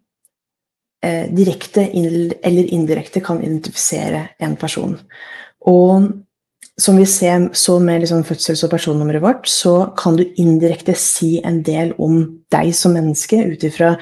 eh, 1.04 1.26
direkte 1.34 1.88
eller 1.90 2.74
indirekte 2.74 3.24
kan 3.26 3.42
identifisere 3.44 4.28
en 4.40 4.56
person. 4.60 4.96
Og 5.66 6.12
som 6.78 6.98
vi 6.98 7.08
ser 7.10 7.50
så 7.58 7.80
med 7.82 8.04
liksom 8.04 8.24
fødsels- 8.24 8.64
og 8.68 8.72
personnummeret 8.76 9.24
vårt, 9.24 9.50
så 9.50 9.92
kan 9.98 10.16
du 10.16 10.24
indirekte 10.38 10.94
si 10.94 11.40
en 11.42 11.64
del 11.66 11.96
om 11.98 12.22
deg 12.54 12.74
som 12.78 12.94
menneske 12.94 13.42
ut 13.50 13.66
ifra 13.66 13.96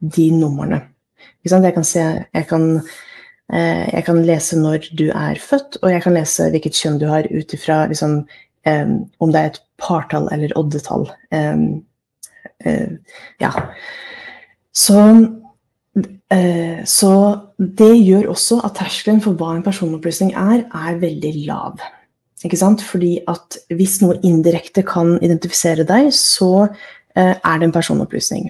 de 0.00 0.30
numrene. 0.30 0.84
Jeg 1.44 1.74
kan, 1.74 1.84
se, 1.84 2.04
jeg 2.34 2.46
kan 2.46 2.82
Eh, 3.52 3.86
jeg 3.94 4.04
kan 4.06 4.20
lese 4.26 4.58
når 4.58 4.90
du 4.98 5.08
er 5.10 5.38
født, 5.42 5.80
og 5.82 5.90
jeg 5.90 6.04
kan 6.04 6.14
lese 6.14 6.50
hvilket 6.52 6.76
kjønn 6.76 7.00
du 7.00 7.08
har 7.10 7.26
ut 7.30 7.54
ifra 7.56 7.82
liksom, 7.90 8.20
um, 8.68 8.92
om 9.18 9.32
det 9.32 9.40
er 9.40 9.50
et 9.50 9.62
partall 9.80 10.28
eller 10.34 10.54
oddetall. 10.58 11.08
Um, 11.34 11.82
ja. 13.40 13.50
Så, 14.76 14.98
uh, 16.34 16.84
så 16.84 17.14
det 17.58 17.92
gjør 17.98 18.30
også 18.34 18.60
at 18.66 18.76
terskelen 18.78 19.22
for 19.24 19.38
hva 19.38 19.54
en 19.56 19.66
personopplysning 19.66 20.32
er, 20.38 20.64
er 20.68 21.00
veldig 21.02 21.34
lav. 21.48 21.82
Ikke 22.44 22.60
sant? 22.60 22.84
Fordi 22.86 23.18
at 23.28 23.58
hvis 23.76 23.98
noe 24.04 24.20
indirekte 24.24 24.84
kan 24.86 25.18
identifisere 25.20 25.84
deg, 25.88 26.12
så 26.16 26.66
uh, 26.66 26.70
er 27.18 27.60
det 27.60 27.68
en 27.68 27.76
personopplysning. 27.76 28.48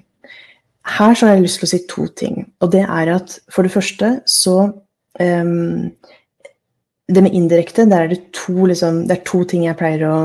Her 0.90 1.14
så 1.14 1.26
har 1.26 1.36
jeg 1.36 1.44
lyst 1.44 1.60
til 1.60 1.68
å 1.68 1.72
si 1.74 1.82
to 1.90 2.06
ting. 2.16 2.44
Og 2.64 2.72
det 2.72 2.84
er 2.86 3.12
at 3.14 3.36
for 3.52 3.66
det 3.66 3.74
første 3.74 4.14
så 4.28 4.56
um, 5.20 5.90
Det 7.10 7.22
med 7.26 7.34
indirekte, 7.34 7.88
der 7.90 8.04
er 8.04 8.08
det 8.12 8.30
to, 8.30 8.68
liksom, 8.70 9.02
det 9.08 9.16
er 9.16 9.24
to 9.26 9.42
ting 9.44 9.64
jeg 9.64 9.74
pleier 9.76 10.04
å, 10.06 10.18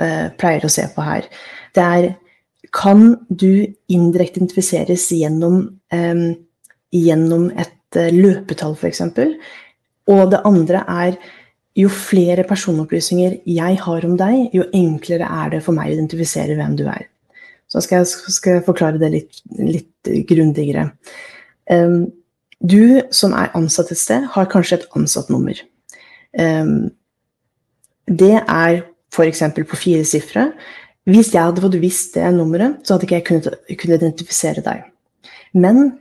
uh, 0.00 0.26
pleier 0.40 0.64
å 0.64 0.70
se 0.72 0.86
på 0.94 1.04
her. 1.04 1.26
Det 1.76 1.84
er 1.84 2.06
Kan 2.74 3.14
du 3.28 3.66
indirekte 3.92 4.40
identifiseres 4.40 5.06
gjennom, 5.14 5.62
um, 5.94 6.26
gjennom 6.94 7.48
et 7.54 8.00
uh, 8.00 8.10
løpetall, 8.10 8.74
f.eks.? 8.74 9.04
Og 10.10 10.30
det 10.32 10.42
andre 10.44 10.82
er 10.90 11.18
jo 11.78 11.90
flere 11.90 12.44
personopplysninger 12.46 13.40
jeg 13.50 13.78
har 13.82 14.06
om 14.06 14.16
deg, 14.18 14.50
jo 14.54 14.66
enklere 14.76 15.26
er 15.26 15.54
det 15.56 15.62
for 15.66 15.74
meg 15.76 15.90
å 15.90 15.96
identifisere 15.96 16.58
hvem 16.58 16.76
du 16.78 16.84
er. 16.90 17.06
Så 17.70 17.82
skal 17.82 18.02
jeg, 18.02 18.34
skal 18.36 18.58
jeg 18.58 18.66
forklare 18.66 19.00
det 19.00 19.10
litt, 19.14 19.40
litt 19.58 20.12
grundigere. 20.28 20.90
Um, 21.70 22.12
du 22.64 23.02
som 23.14 23.34
er 23.36 23.54
ansatt 23.58 23.90
et 23.92 24.00
sted, 24.00 24.26
har 24.34 24.50
kanskje 24.50 24.80
et 24.80 24.90
ansattnummer. 24.96 25.58
Um, 26.38 26.92
det 28.06 28.36
er 28.42 28.84
f.eks. 29.14 29.42
på 29.56 29.78
fire 29.80 30.04
sifre. 30.06 30.48
Hvis 31.04 31.34
jeg 31.34 31.44
hadde 31.44 31.60
fått 31.60 31.80
visst 31.82 32.14
det 32.16 32.30
nummeret, 32.32 32.80
så 32.84 32.94
hadde 32.94 33.08
ikke 33.08 33.18
jeg 33.18 33.26
kunnet, 33.28 33.56
kunnet 33.68 34.00
identifisere 34.00 34.64
deg. 34.64 34.86
Men 35.52 35.98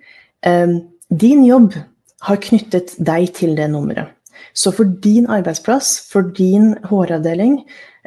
eh, 0.48 0.80
din 1.12 1.44
jobb 1.46 1.76
har 2.24 2.40
knyttet 2.42 2.96
deg 3.04 3.34
til 3.36 3.58
det 3.58 3.68
nummeret. 3.72 4.14
Så 4.54 4.72
for 4.74 4.88
din 5.04 5.28
arbeidsplass, 5.32 5.96
for 6.12 6.30
din 6.38 6.74
HR-avdeling, 6.90 7.60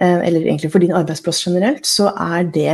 uh, 0.02 0.20
eller 0.26 0.40
egentlig 0.40 0.70
for 0.72 0.82
din 0.82 0.94
arbeidsplass 0.94 1.42
generelt, 1.46 1.86
så 1.86 2.12
er 2.12 2.46
det 2.54 2.68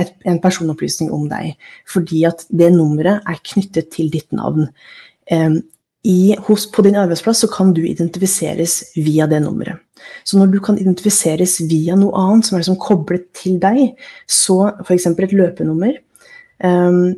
et, 0.00 0.12
en 0.26 0.40
personopplysning 0.40 1.12
om 1.12 1.26
deg. 1.30 1.56
Fordi 1.88 2.24
at 2.28 2.46
det 2.48 2.70
nummeret 2.72 3.26
er 3.26 3.42
knyttet 3.52 3.90
til 3.94 4.12
ditt 4.12 4.32
navn 4.32 4.68
i, 6.08 6.34
hos, 6.46 6.64
på 6.72 6.82
din 6.86 6.96
arbeidsplass 6.96 7.44
så 7.44 7.50
kan 7.52 7.74
du 7.76 7.82
identifiseres 7.84 8.80
via 8.96 9.26
det 9.28 9.42
nummeret. 9.44 9.82
Så 10.24 10.38
når 10.38 10.52
du 10.52 10.58
kan 10.64 10.78
identifiseres 10.80 11.58
via 11.68 11.96
noe 11.98 12.14
annet 12.16 12.48
som 12.48 12.56
er 12.56 12.62
liksom 12.62 12.78
koblet 12.80 13.26
til 13.36 13.58
deg, 13.60 13.98
så 14.30 14.70
f.eks. 14.86 15.08
et 15.10 15.34
løpenummer 15.36 15.98
um, 16.64 17.16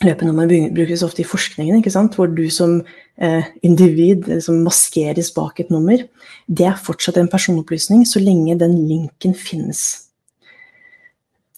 Løpenummer 0.00 0.48
brukes 0.72 1.02
ofte 1.04 1.20
i 1.20 1.28
forskningen, 1.28 1.82
hvor 2.14 2.30
du 2.32 2.46
som 2.48 2.78
eh, 3.20 3.44
individ 3.60 4.30
liksom 4.30 4.62
maskeres 4.64 5.28
bak 5.36 5.60
et 5.60 5.68
nummer. 5.68 6.00
Det 6.48 6.64
er 6.64 6.78
fortsatt 6.80 7.18
en 7.20 7.28
personopplysning 7.28 8.06
så 8.08 8.22
lenge 8.22 8.56
den 8.56 8.78
linken 8.88 9.34
finnes. 9.36 10.08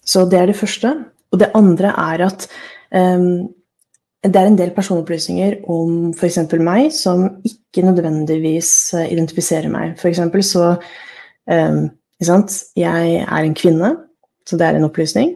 Så 0.02 0.26
det 0.26 0.40
er 0.40 0.50
det 0.50 0.58
første. 0.58 0.90
Og 1.30 1.38
det 1.38 1.52
andre 1.54 1.94
er 1.94 2.26
at 2.26 2.48
um, 2.90 3.46
det 4.22 4.38
er 4.38 4.46
en 4.46 4.58
del 4.58 4.70
personopplysninger 4.70 5.56
om 5.72 6.12
f.eks. 6.14 6.38
meg 6.62 6.92
som 6.94 7.24
ikke 7.46 7.82
nødvendigvis 7.88 8.94
eh, 8.94 9.08
identifiserer 9.10 9.68
meg. 9.72 9.96
F.eks. 9.98 10.20
så 10.46 10.76
um, 11.50 11.90
Jeg 12.76 13.26
er 13.26 13.42
en 13.42 13.54
kvinne, 13.58 13.96
så 14.46 14.56
det 14.56 14.66
er 14.66 14.74
en 14.78 14.84
opplysning. 14.86 15.34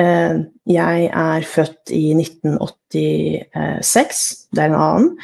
Uh, 0.00 0.40
jeg 0.66 1.10
er 1.12 1.42
født 1.46 1.90
i 1.92 2.14
1986, 2.16 4.48
det 4.56 4.62
er 4.62 4.68
en 4.72 4.80
annen. 4.80 5.18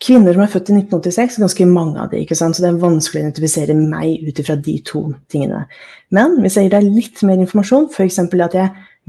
Kvinner 0.00 0.32
som 0.32 0.42
er 0.42 0.52
født 0.52 0.68
i 0.70 0.72
1986, 0.78 1.36
er 1.36 1.40
ganske 1.44 1.66
mange 1.68 2.00
av 2.00 2.08
de, 2.14 2.26
så 2.32 2.48
det 2.48 2.68
er 2.70 2.80
vanskelig 2.80 3.18
å 3.18 3.22
identifisere 3.26 3.74
meg 3.76 4.24
ut 4.24 4.40
ifra 4.40 4.56
de 4.56 4.80
to 4.86 5.12
tingene. 5.28 5.66
Men 6.14 6.40
hvis 6.40 6.56
jeg 6.56 6.64
gir 6.64 6.76
deg 6.78 6.94
litt 6.96 7.22
mer 7.28 7.38
informasjon, 7.42 7.92
f.eks. 7.92 8.18
at 8.24 8.54
jeg 8.56 8.68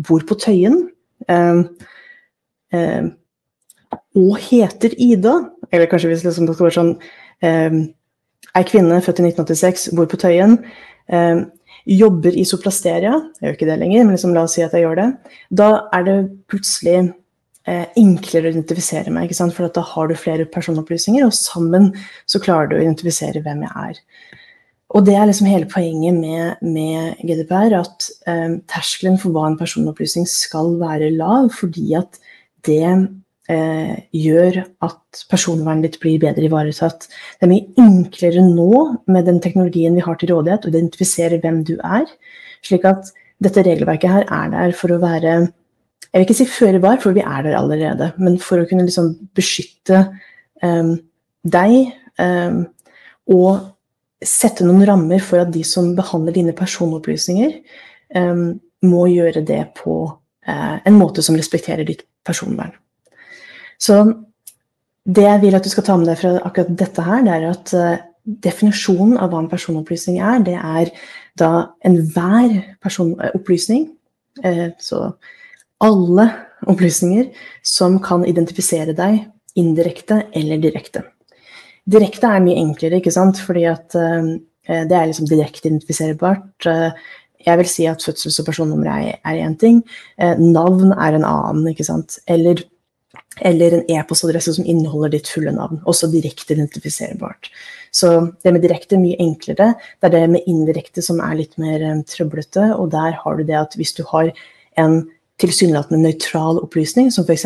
bor 0.10 0.22
på 0.28 0.36
Tøyen 0.44 0.78
uh, 1.32 1.60
uh, 2.76 3.06
og 4.20 4.36
heter 4.44 4.96
Ida. 5.00 5.38
Eller 5.72 5.90
kanskje 5.90 6.12
hvis 6.12 6.26
liksom 6.26 6.50
det 6.50 6.58
skal 6.58 6.70
være 6.70 6.78
sånn 6.80 6.94
eh, 7.46 7.80
Ei 8.58 8.66
kvinne 8.66 8.98
født 9.06 9.20
i 9.22 9.28
1986, 9.30 9.90
bor 9.98 10.08
på 10.10 10.18
Tøyen. 10.20 10.56
Eh, 11.14 11.44
jobber 11.90 12.36
i 12.36 12.46
Soplasteria. 12.48 13.14
Jeg 13.40 13.46
gjør 13.46 13.58
ikke 13.58 13.70
det 13.70 13.80
lenger, 13.82 14.04
men 14.04 14.16
liksom, 14.16 14.34
la 14.36 14.46
oss 14.48 14.56
si 14.58 14.64
at 14.66 14.74
jeg 14.76 14.86
gjør 14.86 15.00
det. 15.00 15.08
Da 15.62 15.70
er 15.96 16.06
det 16.08 16.18
plutselig 16.52 16.98
eh, 17.00 17.86
enklere 18.00 18.50
å 18.50 18.54
identifisere 18.56 19.14
meg, 19.14 19.34
for 19.56 19.70
da 19.76 19.86
har 19.94 20.10
du 20.10 20.18
flere 20.18 20.50
personopplysninger, 20.50 21.26
og 21.26 21.36
sammen 21.36 21.92
så 22.30 22.42
klarer 22.44 22.72
du 22.72 22.78
å 22.80 22.84
identifisere 22.84 23.44
hvem 23.46 23.64
jeg 23.68 23.86
er. 23.86 24.04
Og 24.98 25.06
det 25.06 25.14
er 25.14 25.28
liksom 25.30 25.50
hele 25.50 25.70
poenget 25.70 26.18
med, 26.18 26.62
med 26.66 27.22
GDPR, 27.22 27.78
at 27.84 28.10
eh, 28.30 28.58
terskelen 28.72 29.20
for 29.22 29.36
hva 29.36 29.46
en 29.52 29.60
personopplysning 29.60 30.26
skal 30.30 30.74
være 30.82 31.12
lav, 31.14 31.52
fordi 31.54 31.94
at 32.00 32.18
det 32.66 32.82
eh, 33.52 33.96
gjør 34.16 34.62
at 34.86 35.24
personvernet 35.32 35.88
ditt 35.88 36.00
blir 36.04 36.20
bedre 36.22 36.48
ivaretatt. 36.48 37.08
Det 37.10 37.48
er 37.48 37.52
mye 37.52 37.86
enklere 37.86 38.44
nå 38.46 38.84
med 39.12 39.30
den 39.30 39.42
teknologien 39.44 39.98
vi 39.98 40.06
har 40.06 40.20
til 40.20 40.34
rådighet, 40.34 40.68
å 40.68 40.74
identifisere 40.74 41.42
hvem 41.44 41.64
du 41.68 41.76
er. 41.80 42.06
Slik 42.66 42.88
at 42.90 43.12
dette 43.44 43.64
regelverket 43.66 44.12
her 44.12 44.28
er 44.28 44.54
der 44.56 44.76
for 44.76 44.94
å 44.94 45.02
være 45.02 45.40
Jeg 46.10 46.18
vil 46.18 46.26
ikke 46.26 46.40
si 46.40 46.46
føre 46.50 46.80
var, 46.82 46.98
for 46.98 47.14
vi 47.14 47.22
er 47.22 47.44
der 47.46 47.54
allerede. 47.54 48.14
Men 48.18 48.40
for 48.42 48.58
å 48.58 48.66
kunne 48.66 48.88
liksom 48.88 49.12
beskytte 49.38 50.08
eh, 50.66 50.96
deg 51.46 51.76
eh, 52.18 52.56
og 53.30 53.68
sette 54.26 54.66
noen 54.66 54.86
rammer 54.88 55.22
for 55.24 55.44
at 55.44 55.52
de 55.54 55.62
som 55.68 55.94
behandler 55.98 56.36
dine 56.36 56.56
personopplysninger, 56.58 57.56
um, 58.16 58.60
må 58.86 59.06
gjøre 59.12 59.44
det 59.48 59.62
på 59.80 59.96
uh, 60.10 60.78
en 60.78 60.98
måte 60.98 61.24
som 61.26 61.38
respekterer 61.40 61.88
ditt 61.88 62.06
personvern. 62.28 62.74
Så 63.80 64.00
det 65.10 65.26
jeg 65.26 65.42
vil 65.44 65.58
at 65.58 65.66
du 65.66 65.72
skal 65.72 65.86
ta 65.88 65.96
med 65.98 66.10
deg 66.12 66.20
fra 66.20 66.36
akkurat 66.46 66.72
dette 66.82 67.06
her, 67.06 67.24
det 67.26 67.36
er 67.36 67.48
at 67.50 67.74
uh, 67.74 68.02
definisjonen 68.44 69.18
av 69.18 69.32
hva 69.32 69.42
en 69.44 69.52
personopplysning 69.52 70.20
er, 70.22 70.44
det 70.46 70.58
er 70.60 70.92
da 71.40 71.52
enhver 71.88 72.60
personopplysning. 72.84 73.88
Uh, 74.44 74.70
så 74.84 75.06
alle 75.84 76.28
opplysninger 76.70 77.30
som 77.66 77.98
kan 78.04 78.26
identifisere 78.28 78.94
deg 78.96 79.24
indirekte 79.60 80.26
eller 80.36 80.60
direkte. 80.62 81.06
Direkte 81.90 82.30
er 82.30 82.44
mye 82.44 82.60
enklere, 82.60 83.00
ikke 83.00 83.16
sant? 83.16 83.40
fordi 83.42 83.64
at 83.66 83.96
det 83.96 84.94
er 84.94 85.08
liksom 85.10 85.26
direkte 85.26 85.72
identifiserbart. 85.72 86.68
Jeg 87.48 87.58
vil 87.58 87.70
si 87.72 87.88
at 87.90 88.04
fødsels- 88.04 88.38
og 88.44 88.46
personnummer 88.46 88.92
er 88.92 89.40
én 89.40 89.56
ting. 89.58 89.80
Navn 90.20 90.92
er 90.92 91.18
en 91.18 91.26
annen, 91.26 91.72
ikke 91.72 91.88
sant. 91.88 92.20
Eller, 92.28 92.62
eller 93.38 93.72
en 93.78 93.92
e-postadresse 93.92 94.54
som 94.54 94.66
inneholder 94.66 95.14
ditt 95.14 95.30
fulle 95.32 95.52
navn. 95.56 95.80
Også 95.88 96.10
direkte 96.12 96.56
identifiserbart. 96.56 97.52
Så 97.92 98.12
det 98.44 98.54
med 98.54 98.64
direkte 98.66 98.98
er 98.98 99.04
mye 99.04 99.20
enklere. 99.22 99.74
Det 100.00 100.10
er 100.10 100.16
det 100.16 100.26
med 100.34 100.50
indirekte 100.50 101.04
som 101.06 101.22
er 101.24 101.38
litt 101.40 101.56
mer 101.62 101.84
um, 101.90 102.04
trøblete. 102.06 102.72
Og 102.76 102.92
der 102.94 103.18
har 103.22 103.40
du 103.40 103.46
det 103.48 103.58
at 103.58 103.78
hvis 103.80 103.96
du 103.98 104.04
har 104.12 104.32
en 104.80 105.02
tilsynelatende 105.40 106.02
nøytral 106.04 106.60
opplysning, 106.60 107.10
som 107.16 107.24
f.eks. 107.24 107.46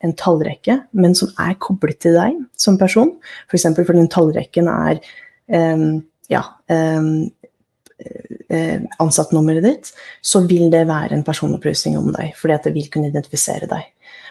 en 0.00 0.16
tallrekke, 0.18 0.80
men 0.92 1.14
som 1.14 1.30
er 1.38 1.54
koblet 1.62 2.00
til 2.02 2.16
deg 2.18 2.40
som 2.58 2.78
person. 2.80 3.14
F.eks. 3.48 3.68
For 3.70 3.84
fordi 3.84 4.02
den 4.02 4.12
tallrekken 4.12 4.70
er 4.72 4.98
um, 5.46 6.00
ja, 6.30 6.42
um, 6.72 7.28
ansattnummeret 9.00 9.64
ditt, 9.64 9.92
så 10.24 10.42
vil 10.48 10.70
det 10.72 10.86
være 10.88 11.14
en 11.14 11.24
personopplysning 11.26 11.98
om 12.00 12.10
deg. 12.16 12.34
Fordi 12.38 12.56
at 12.56 12.66
det 12.66 12.74
vil 12.74 12.90
kunne 12.92 13.12
identifisere 13.12 13.70
deg. 13.70 13.86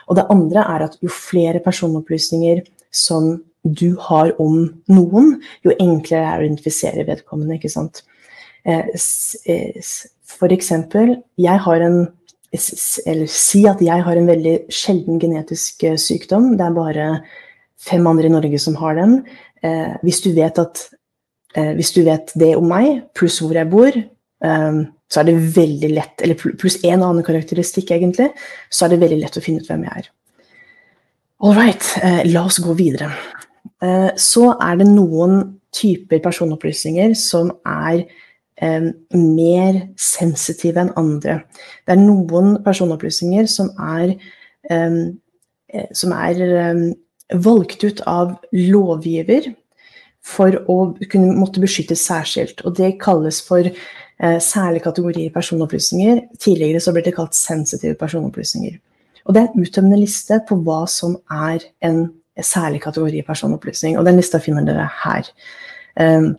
Og 0.10 0.18
det 0.18 0.28
andre 0.34 0.66
er 0.66 0.86
at 0.88 0.98
jo 1.04 1.12
flere 1.14 1.62
personopplysninger 1.64 2.64
som 2.92 3.38
du 3.64 3.94
har 4.08 4.32
om 4.42 4.62
noen, 4.90 5.36
jo 5.66 5.76
enklere 5.78 6.26
er 6.26 6.40
det 6.40 6.46
å 6.46 6.48
identifisere 6.48 7.06
vedkommende. 7.08 7.60
ikke 7.60 7.72
sant? 7.72 8.02
For 10.30 10.56
eksempel, 10.56 11.20
jeg 11.38 11.62
har 11.66 11.86
en 11.86 12.00
eller 12.50 13.28
si 13.30 13.66
at 13.70 13.82
jeg 13.84 14.02
har 14.06 14.18
en 14.18 14.30
veldig 14.30 14.56
sjelden 14.74 15.20
genetisk 15.22 15.84
eh, 15.86 16.00
sykdom. 16.02 16.56
Det 16.58 16.66
er 16.66 16.74
bare 16.74 17.10
fem 17.78 18.08
andre 18.10 18.26
i 18.26 18.34
Norge 18.34 18.60
som 18.62 18.78
har 18.80 18.98
den. 18.98 19.20
Eh, 19.62 19.94
hvis, 20.02 20.22
du 20.26 20.32
vet 20.34 20.58
at, 20.58 20.82
eh, 21.56 21.74
hvis 21.78 21.94
du 21.94 22.02
vet 22.08 22.34
det 22.40 22.56
om 22.58 22.66
meg, 22.70 23.04
pluss 23.14 23.40
hvor 23.44 23.54
jeg 23.54 23.70
bor, 23.70 23.94
eh, 23.94 24.10
så 24.40 25.20
er 25.20 25.26
det 25.28 25.34
veldig 25.56 25.90
lett 25.92 26.22
Eller 26.24 26.38
pluss 26.40 26.78
en 26.88 27.02
annen 27.04 27.26
karakteristikk, 27.26 27.92
egentlig, 27.92 28.30
så 28.72 28.86
er 28.86 28.94
det 28.94 29.02
veldig 29.02 29.20
lett 29.24 29.40
å 29.40 29.44
finne 29.44 29.64
ut 29.64 29.68
hvem 29.68 29.84
jeg 29.88 30.04
er. 30.04 30.10
All 31.40 31.56
right, 31.56 31.86
eh, 32.04 32.22
la 32.28 32.44
oss 32.50 32.60
gå 32.60 32.74
videre. 32.76 33.10
Eh, 33.82 34.10
så 34.20 34.50
er 34.60 34.80
det 34.82 34.90
noen 34.90 35.42
typer 35.76 36.20
personopplysninger 36.24 37.16
som 37.18 37.54
er 37.68 38.06
mer 38.60 39.78
sensitive 39.96 40.82
enn 40.82 40.90
andre. 41.00 41.38
Det 41.88 41.94
er 41.94 42.02
noen 42.02 42.58
personopplysninger 42.66 43.46
som 43.48 43.70
er, 43.80 44.18
eh, 44.68 45.86
som 45.96 46.12
er 46.12 46.42
valgt 47.32 47.86
ut 47.86 48.02
av 48.04 48.36
lovgiver 48.52 49.48
for 50.20 50.52
å 50.68 50.78
kunne 51.08 51.38
måtte 51.38 51.64
beskyttes 51.64 52.04
særskilt. 52.04 52.66
Og 52.66 52.76
det 52.76 53.00
kalles 53.00 53.40
for 53.40 53.64
særlig 54.20 54.82
kategori 54.84 55.30
personopplysninger. 55.32 56.18
Tidligere 56.44 56.82
så 56.84 56.92
ble 56.92 57.06
det 57.06 57.14
kalt 57.16 57.38
sensitive 57.38 57.96
personopplysninger. 57.96 58.74
Og 59.24 59.36
det 59.36 59.42
er 59.42 59.54
en 59.54 59.64
uttømmende 59.64 60.00
liste 60.02 60.42
på 60.50 60.58
hva 60.66 60.82
som 60.92 61.16
er 61.32 61.64
en 61.86 62.02
særlig 62.44 62.82
kategori 62.84 63.22
personopplysning. 63.28 63.98
Og 63.98 64.06
den 64.06 64.20
lista 64.20 64.42
finner 64.44 64.66
dere 64.68 64.90
her. 65.04 65.30
Um, 66.00 66.34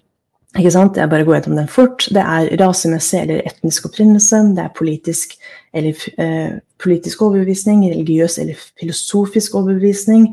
ikke 0.59 0.73
sant? 0.75 0.97
Jeg 0.99 1.11
bare 1.11 1.25
går 1.25 1.37
gjennom 1.37 1.61
den 1.61 1.69
fort. 1.71 2.09
Det 2.11 2.23
er 2.23 2.49
rasemessig 2.59 3.21
eller 3.21 3.45
etnisk 3.47 3.87
opprinnelse. 3.87 4.41
Det 4.57 4.65
er 4.65 4.73
politisk 4.75 5.37
eller 5.75 6.07
eh, 6.19 6.57
politisk 6.83 7.23
overbevisning, 7.23 7.85
religiøs 7.87 8.39
eller 8.43 8.59
filosofisk 8.81 9.55
overbevisning. 9.55 10.33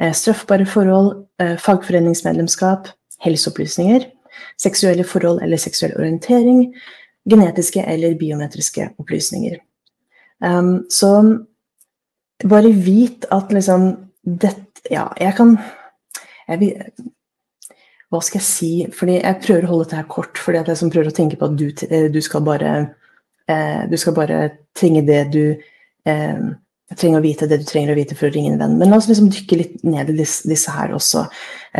Eh, 0.00 0.12
straffbare 0.12 0.66
forhold, 0.68 1.24
eh, 1.40 1.56
fagforeningsmedlemskap, 1.56 2.90
helseopplysninger. 3.24 4.04
Seksuelle 4.60 5.04
forhold 5.04 5.42
eller 5.42 5.60
seksuell 5.60 5.96
orientering. 5.98 6.66
Genetiske 7.30 7.82
eller 7.82 8.18
biometriske 8.20 8.90
opplysninger. 9.00 9.58
Um, 10.44 10.84
så 10.92 11.10
bare 12.44 12.72
vit 12.72 13.26
at 13.32 13.52
liksom 13.54 13.92
dette 14.24 14.62
Ja, 14.92 15.06
jeg 15.16 15.32
kan 15.38 15.54
jeg 16.44 16.74
hva 18.12 18.20
skal 18.22 18.38
jeg 18.40 18.46
si 18.46 18.72
fordi 18.94 19.18
Jeg 19.22 19.40
prøver 19.42 19.64
å 19.64 19.70
holde 19.72 19.86
dette 19.86 20.00
her 20.00 20.10
kort, 20.10 20.38
fordi 20.38 20.60
at 20.60 20.68
jeg 20.70 20.80
som 20.80 20.90
prøver 20.92 21.10
å 21.10 21.16
tenke 21.16 21.38
på 21.40 21.48
at 21.48 21.56
du, 21.58 21.66
eh, 21.88 22.10
du 22.12 22.20
skal 22.22 22.44
bare 22.46 22.74
eh, 23.48 23.86
Du 23.90 23.96
skal 24.00 24.16
bare 24.16 24.42
trenge 24.76 25.04
det 25.06 25.22
du 25.32 25.42
eh, 26.04 26.44
trenger 26.94 27.18
å 27.18 27.24
vite 27.24 27.48
det 27.50 27.62
du 27.62 27.66
trenger 27.66 27.94
å 27.94 27.98
vite 27.98 28.14
for 28.14 28.28
å 28.28 28.34
ringe 28.34 28.52
en 28.52 28.60
venn. 28.60 28.76
Men 28.78 28.92
la 28.92 28.98
oss 29.00 29.08
liksom 29.08 29.30
dykke 29.32 29.56
litt 29.58 29.80
ned 29.86 30.12
i 30.12 30.18
disse, 30.18 30.44
disse 30.46 30.70
her 30.70 30.92
også. 30.94 31.24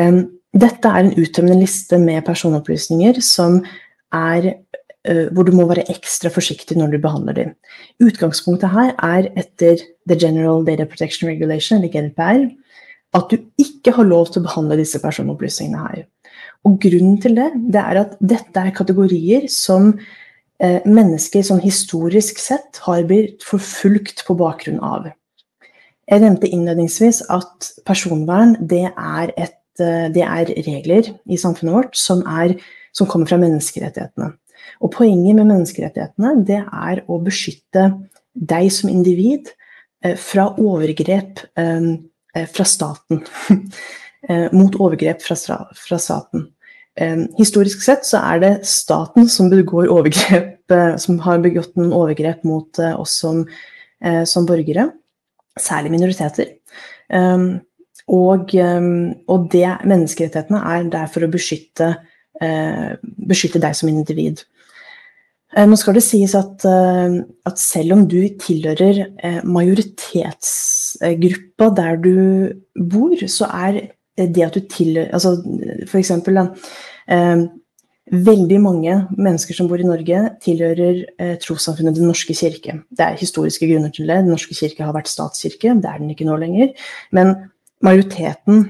Um, 0.01 0.25
dette 0.55 0.91
er 0.91 1.03
en 1.03 1.15
uttømmende 1.19 1.65
liste 1.65 1.99
med 1.99 2.25
personopplysninger 2.27 3.21
som 3.25 3.61
er 4.15 4.53
uh, 4.53 5.27
hvor 5.35 5.47
du 5.49 5.53
må 5.57 5.67
være 5.71 5.87
ekstra 5.93 6.31
forsiktig 6.33 6.79
når 6.79 6.95
du 6.95 6.99
behandler 7.03 7.39
dem. 7.39 7.55
Utgangspunktet 8.03 8.71
her 8.75 8.95
er 9.03 9.31
etter 9.35 9.83
The 10.09 10.19
General 10.19 10.65
Data 10.67 10.87
Protection 10.89 11.29
Regulation, 11.31 11.81
eller 11.81 11.93
GDPR, 11.93 12.47
at 13.15 13.31
du 13.31 13.39
ikke 13.61 13.95
har 13.95 14.07
lov 14.09 14.31
til 14.31 14.43
å 14.43 14.49
behandle 14.49 14.79
disse 14.81 15.01
personopplysningene 15.03 15.83
her. 15.87 16.05
Og 16.65 16.79
grunnen 16.83 17.19
til 17.23 17.37
det, 17.37 17.51
det 17.73 17.81
er 17.83 18.01
at 18.01 18.15
dette 18.25 18.61
er 18.61 18.75
kategorier 18.75 19.47
som 19.53 19.93
eh, 19.93 20.81
mennesker 20.87 21.45
sånn 21.45 21.63
historisk 21.63 22.41
sett 22.43 22.81
har 22.87 23.05
blitt 23.09 23.45
forfulgt 23.47 24.25
på 24.27 24.37
bakgrunn 24.39 24.81
av. 24.83 25.11
Jeg 26.11 26.21
nevnte 26.25 26.51
innledningsvis 26.51 27.23
at 27.33 27.71
personvern 27.87 28.57
det 28.61 28.87
er, 28.91 29.33
et, 29.37 29.53
eh, 29.53 29.61
det 29.79 30.23
er 30.23 30.53
regler 30.67 31.09
i 31.27 31.39
samfunnet 31.41 31.75
vårt 31.75 31.97
som, 31.99 32.23
er, 32.27 32.55
som, 32.95 33.09
kommer 33.11 33.31
fra 33.31 33.41
menneskerettighetene. 33.43 34.31
Og 34.85 34.93
poenget 34.95 35.37
med 35.37 35.49
menneskerettighetene 35.51 36.45
det 36.47 36.61
er 36.63 37.03
å 37.11 37.19
beskytte 37.23 37.89
deg 38.35 38.71
som 38.75 38.91
individ 38.93 39.51
eh, 40.05 40.17
fra 40.19 40.51
overgrep 40.61 41.45
eh, 41.61 41.93
eh 42.35 42.49
fra 42.51 42.67
staten. 42.69 43.25
Eh, 44.25 44.47
mot 44.57 44.73
overgrep 44.81 45.21
fra, 45.21 45.37
staten. 46.01 46.47
Eh, 46.97 47.27
historisk 47.37 47.83
sett 47.85 48.07
så 48.09 48.23
er 48.25 48.39
det 48.41 48.53
staten 48.65 49.29
som 49.29 49.51
begår 49.53 49.91
overgrep, 49.93 50.63
eh, 50.73 50.95
som 50.97 51.19
har 51.21 51.43
begått 51.45 51.75
noen 51.77 51.93
overgrep 51.93 52.41
mot 52.49 52.81
eh, 52.81 52.95
oss 52.97 53.19
som, 53.21 53.43
som 54.25 54.47
borgere, 54.49 54.87
særlig 55.61 55.93
minoriteter. 55.93 56.55
Og, 58.13 58.53
og 58.55 59.49
det 59.53 59.69
menneskerettighetene 59.89 60.61
er 60.75 60.83
der 60.93 61.07
for 61.09 61.25
å 61.25 61.33
beskytte, 61.33 61.95
beskytte 63.25 63.63
deg 63.63 63.75
som 63.79 63.89
individ. 63.89 64.43
Nå 65.55 65.77
skal 65.81 65.95
det 65.97 66.05
sies 66.05 66.35
at, 66.37 66.67
at, 66.67 67.59
selv 67.63 67.93
om 67.97 68.03
du 68.11 68.29
tilhører 68.43 69.07
majoritetsgruppa 69.49 71.67
der 71.79 71.95
du 72.05 72.17
bor, 72.93 73.17
så 73.25 73.45
er 73.49 73.73
det 74.19 74.47
at 74.47 74.55
du 74.55 74.61
tilhører 74.71 75.15
altså 75.15 75.43
For 75.89 75.99
eksempel. 75.99 76.39
Eh, 77.09 77.47
veldig 78.13 78.59
mange 78.61 78.95
mennesker 79.17 79.57
som 79.57 79.69
bor 79.69 79.81
i 79.81 79.87
Norge, 79.87 80.19
tilhører 80.45 81.05
eh, 81.19 81.37
trossamfunnet 81.41 81.97
Den 81.97 82.11
norske 82.11 82.35
kirke. 82.37 82.83
Det 82.91 83.01
er 83.01 83.17
historiske 83.17 83.67
grunner 83.71 83.91
til 83.91 84.07
det. 84.07 84.21
Den 84.23 84.35
norske 84.35 84.55
kirke 84.55 84.85
har 84.85 84.93
vært 84.93 85.09
statskirke, 85.09 85.73
det 85.81 85.89
er 85.89 86.03
den 86.03 86.11
ikke 86.13 86.27
nå 86.29 86.37
lenger. 86.37 86.75
Men 87.17 87.33
majoriteten, 87.85 88.65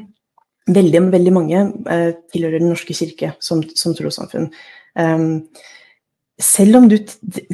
veldig, 0.74 1.00
veldig 1.12 1.32
mange, 1.34 1.62
eh, 1.90 2.10
tilhører 2.32 2.62
Den 2.62 2.72
norske 2.72 2.96
kirke 2.96 3.34
som, 3.40 3.62
som 3.76 3.94
trossamfunn. 3.94 4.50
Um, 4.94 5.48
selv, 6.40 6.76
om 6.76 6.88
du, 6.88 6.98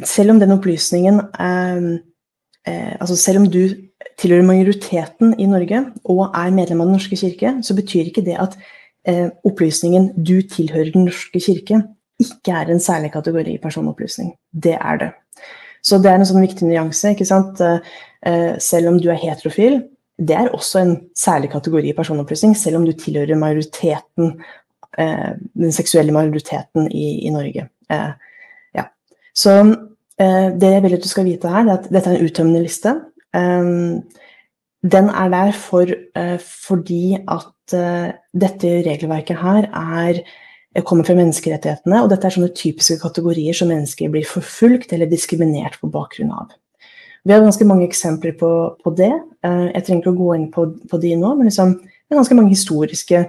selv 0.05 0.31
om 0.31 0.39
den 0.39 0.53
opplysningen 0.53 1.17
um, 1.19 1.87
eh, 2.67 2.93
altså 3.01 3.15
Selv 3.17 3.41
om 3.41 3.47
du 3.49 3.63
tilhører 4.21 4.45
majoriteten 4.45 5.33
i 5.41 5.47
Norge 5.49 5.79
og 6.05 6.27
er 6.37 6.53
medlem 6.53 6.83
av 6.83 6.91
Den 6.91 6.99
norske 6.99 7.17
kirke, 7.17 7.55
så 7.65 7.75
betyr 7.77 8.11
ikke 8.11 8.25
det 8.25 8.37
at 8.37 8.57
eh, 9.07 9.29
opplysningen 9.43 10.11
'du 10.17 10.41
tilhører 10.41 10.93
Den 10.93 11.05
norske 11.09 11.39
kirke' 11.39 11.81
ikke 12.21 12.53
er 12.53 12.69
en 12.69 12.79
særlig 12.79 13.11
kategori 13.11 13.57
personopplysning. 13.57 14.35
Det 14.53 14.77
er 14.77 14.97
det. 14.97 15.11
Så 15.83 15.97
det 15.97 16.11
er 16.11 16.19
en 16.19 16.25
sånn 16.25 16.45
viktig 16.45 16.67
nyanse. 16.67 17.09
ikke 17.09 17.25
sant? 17.25 17.61
Eh, 17.61 18.59
selv 18.59 18.91
om 18.91 18.99
du 19.01 19.09
er 19.09 19.17
heterofil, 19.17 19.81
det 20.21 20.37
er 20.37 20.51
også 20.53 20.81
en 20.81 20.95
særlig 21.17 21.49
kategori 21.49 21.93
personopplysning, 21.97 22.55
selv 22.57 22.77
om 22.77 22.85
du 22.85 22.93
tilhører 22.93 23.39
majoriteten, 23.39 24.35
eh, 24.97 25.31
den 25.57 25.71
seksuelle 25.73 26.13
majoriteten 26.13 26.91
i, 26.91 27.25
i 27.25 27.31
Norge. 27.33 27.67
Eh, 27.89 28.11
ja. 28.77 28.83
Så 29.33 29.55
eh, 30.21 30.49
det 30.61 30.73
jeg 30.75 30.83
vil 30.85 30.97
at 30.99 31.03
du 31.03 31.09
skal 31.09 31.25
vite 31.25 31.49
her, 31.49 31.65
er 31.65 31.79
at 31.79 31.89
dette 31.89 32.11
er 32.11 32.19
en 32.19 32.29
uttømmende 32.29 32.61
liste. 32.67 32.93
Ehm, 33.37 34.03
den 34.81 35.09
er 35.09 35.29
der 35.29 35.51
for, 35.51 35.85
eh, 36.15 36.37
fordi 36.39 37.17
at 37.27 37.73
eh, 37.73 38.13
dette 38.33 38.77
regelverket 38.85 39.37
her 39.37 39.69
er, 39.73 40.21
eh, 40.75 40.83
kommer 40.83 41.05
fra 41.05 41.15
menneskerettighetene, 41.17 42.03
og 42.03 42.09
dette 42.09 42.27
er 42.27 42.37
sånne 42.37 42.55
typiske 42.55 42.99
kategorier 43.01 43.53
som 43.53 43.69
mennesker 43.69 44.09
blir 44.09 44.25
forfulgt 44.25 44.93
eller 44.93 45.09
diskriminert 45.09 45.79
på 45.81 45.89
bakgrunn 45.91 46.33
av. 46.33 46.53
Vi 47.23 47.33
har 47.33 47.43
ganske 47.43 47.67
mange 47.69 47.85
eksempler 47.85 48.33
på, 48.39 48.51
på 48.83 48.93
det. 48.97 49.11
Uh, 49.45 49.69
jeg 49.69 49.85
trenger 49.85 50.01
ikke 50.01 50.13
å 50.13 50.21
gå 50.21 50.29
inn 50.37 50.47
på, 50.53 50.67
på 50.89 51.01
de 51.01 51.15
nå, 51.19 51.33
men 51.37 51.49
liksom, 51.49 51.75
det 51.81 52.15
er 52.15 52.21
ganske 52.21 52.37
mange 52.37 52.53
historiske 52.55 53.25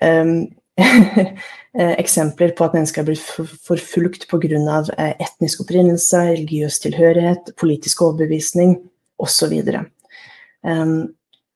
um, 0.00 0.36
eksempler 2.04 2.54
på 2.56 2.66
at 2.66 2.74
mennesker 2.74 3.02
har 3.02 3.08
blitt 3.08 3.58
forfulgt 3.66 4.28
pga. 4.30 4.80
etnisk 5.12 5.62
opprinnelse, 5.66 6.22
religiøs 6.32 6.80
tilhørighet, 6.82 7.52
politisk 7.60 8.02
overbevisning 8.06 8.78
osv. 9.22 9.54
Um, 10.64 11.12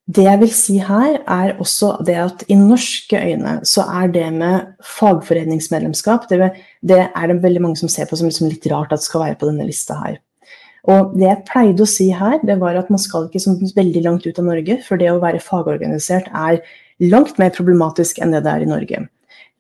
det 0.09 0.25
jeg 0.25 0.41
vil 0.41 0.53
si 0.57 0.79
her, 0.81 1.19
er 1.29 1.59
også 1.61 1.99
det 2.07 2.17
at 2.17 2.45
i 2.49 2.57
norske 2.57 3.19
øyne 3.19 3.59
så 3.69 3.85
er 4.01 4.09
det 4.13 4.29
med 4.33 4.71
fagforeningsmedlemskap 4.97 6.25
det, 6.31 6.53
det 6.81 7.03
er 7.09 7.27
det 7.29 7.43
veldig 7.43 7.63
mange 7.67 7.77
som 7.77 7.91
ser 7.93 8.09
på 8.09 8.17
som 8.17 8.31
liksom 8.31 8.49
litt 8.49 8.65
rart 8.73 8.95
at 8.95 9.03
det 9.03 9.09
skal 9.09 9.27
være 9.27 9.37
på 9.41 9.51
denne 9.51 9.67
lista 9.69 9.99
her. 10.01 10.17
Og 10.89 11.15
det 11.19 11.27
jeg 11.27 11.45
pleide 11.49 11.85
å 11.85 11.91
si 11.91 12.09
her, 12.15 12.39
det 12.47 12.59
var 12.61 12.79
at 12.79 12.91
man 12.93 13.01
skal 13.03 13.27
ikke 13.27 13.43
sånn 13.43 13.59
veldig 13.77 14.03
langt 14.05 14.27
ut 14.29 14.39
av 14.39 14.47
Norge, 14.47 14.79
for 14.87 15.01
det 15.01 15.11
å 15.13 15.21
være 15.23 15.43
fagorganisert 15.43 16.31
er 16.31 16.61
langt 17.03 17.39
mer 17.41 17.51
problematisk 17.55 18.21
enn 18.23 18.35
det 18.35 18.45
det 18.47 18.55
er 18.55 18.65
i 18.65 18.71
Norge. 18.71 19.03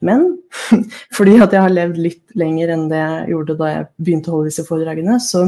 Men 0.04 0.24
fordi 1.16 1.36
at 1.42 1.54
jeg 1.54 1.64
har 1.64 1.74
levd 1.74 1.98
litt 2.00 2.38
lenger 2.38 2.72
enn 2.74 2.86
det 2.92 3.02
jeg 3.02 3.34
gjorde 3.34 3.58
da 3.58 3.72
jeg 3.72 3.90
begynte 3.98 4.30
å 4.30 4.38
holde 4.38 4.52
disse 4.52 4.66
foredragene, 4.68 5.18
så 5.22 5.44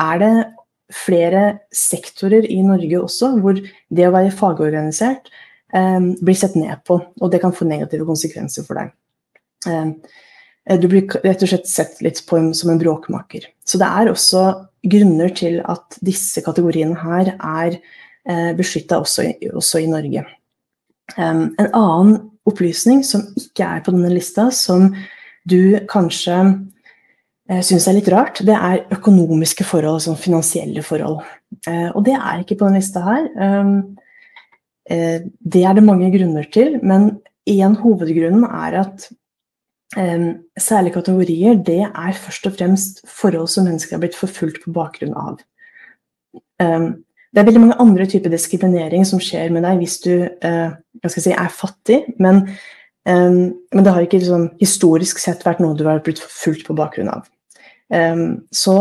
er 0.00 0.22
det 0.22 0.32
flere 0.94 1.44
sektorer 1.74 2.46
i 2.50 2.60
Norge 2.66 2.98
også 2.98 3.34
hvor 3.42 3.58
det 3.58 4.06
å 4.06 4.14
være 4.14 4.34
fagorganisert 4.34 5.30
eh, 5.74 6.00
blir 6.22 6.38
sett 6.38 6.56
ned 6.58 6.82
på, 6.86 6.98
og 6.98 7.30
det 7.34 7.42
kan 7.42 7.54
få 7.54 7.68
negative 7.68 8.06
konsekvenser 8.08 8.66
for 8.66 8.80
deg. 8.80 8.94
Eh, 9.70 9.92
du 10.80 10.86
blir 10.90 11.06
rett 11.24 11.42
og 11.42 11.50
slett 11.50 11.70
sett 11.70 12.02
litt 12.04 12.22
på 12.26 12.40
som 12.54 12.72
en 12.72 12.80
bråkmaker. 12.80 13.46
Så 13.66 13.78
det 13.80 13.90
er 13.90 14.10
også 14.10 14.44
grunner 14.86 15.32
til 15.36 15.60
at 15.68 15.98
disse 16.04 16.42
kategoriene 16.44 16.96
her 17.00 17.34
er 17.36 17.76
eh, 17.76 18.50
beskytta 18.56 19.00
også, 19.02 19.26
også, 19.52 19.82
i 19.82 19.90
Norge. 19.90 20.24
Um, 21.16 21.48
en 21.58 21.70
annen 21.74 22.18
opplysning 22.48 23.02
som 23.06 23.26
ikke 23.38 23.66
er 23.66 23.82
på 23.84 23.94
denne 23.94 24.12
lista, 24.14 24.48
som 24.54 24.90
du 25.48 25.80
kanskje 25.90 26.36
eh, 27.50 27.62
syns 27.66 27.88
er 27.90 27.98
litt 27.98 28.10
rart, 28.12 28.42
det 28.46 28.56
er 28.56 28.84
økonomiske 28.94 29.66
forhold, 29.66 30.02
sånn 30.04 30.20
finansielle 30.20 30.84
forhold. 30.86 31.22
Eh, 31.66 31.88
og 31.90 32.04
det 32.06 32.16
er 32.16 32.42
ikke 32.42 32.60
på 32.60 32.68
denne 32.68 32.82
lista 32.82 33.02
her. 33.04 33.26
Um, 33.36 33.74
eh, 34.88 35.18
det 35.26 35.64
er 35.66 35.76
det 35.76 35.86
mange 35.86 36.12
grunner 36.14 36.46
til, 36.52 36.78
men 36.82 37.12
en 37.50 37.76
hovedgrunn 37.80 38.44
er 38.46 38.82
at 38.84 39.10
særlige 39.90 40.94
kategorier, 40.94 41.56
det 41.66 41.80
er 41.82 42.12
først 42.14 42.46
og 42.46 42.52
fremst 42.54 43.00
forhold 43.10 43.48
som 43.50 43.64
mennesker 43.66 43.96
har 43.96 44.02
blitt 44.04 44.18
forfulgt 44.18 44.60
på 44.62 44.74
bakgrunn 44.74 45.16
av. 45.18 45.40
Det 46.60 47.40
er 47.42 47.46
veldig 47.46 47.62
mange 47.62 47.78
andre 47.82 48.06
typer 48.10 48.30
diskriminering 48.30 49.02
som 49.06 49.22
skjer 49.22 49.50
med 49.54 49.64
deg 49.66 49.80
hvis 49.82 49.96
du 50.04 50.12
uh, 50.44 50.70
si, 51.10 51.32
er 51.32 51.50
fattig, 51.50 52.04
men, 52.22 52.44
men, 53.06 53.82
det 53.82 53.90
har 53.90 54.06
ikke 54.06 54.20
liksom, 54.20 54.48
historisk 54.62 55.18
sett 55.22 55.42
vært 55.46 55.62
noe 55.62 55.74
du 55.74 55.86
har 55.88 56.02
blitt 56.06 56.22
forfulgt 56.22 56.66
på 56.68 56.76
bakgrunn 56.78 57.10
av. 57.10 57.26
Så 58.54 58.76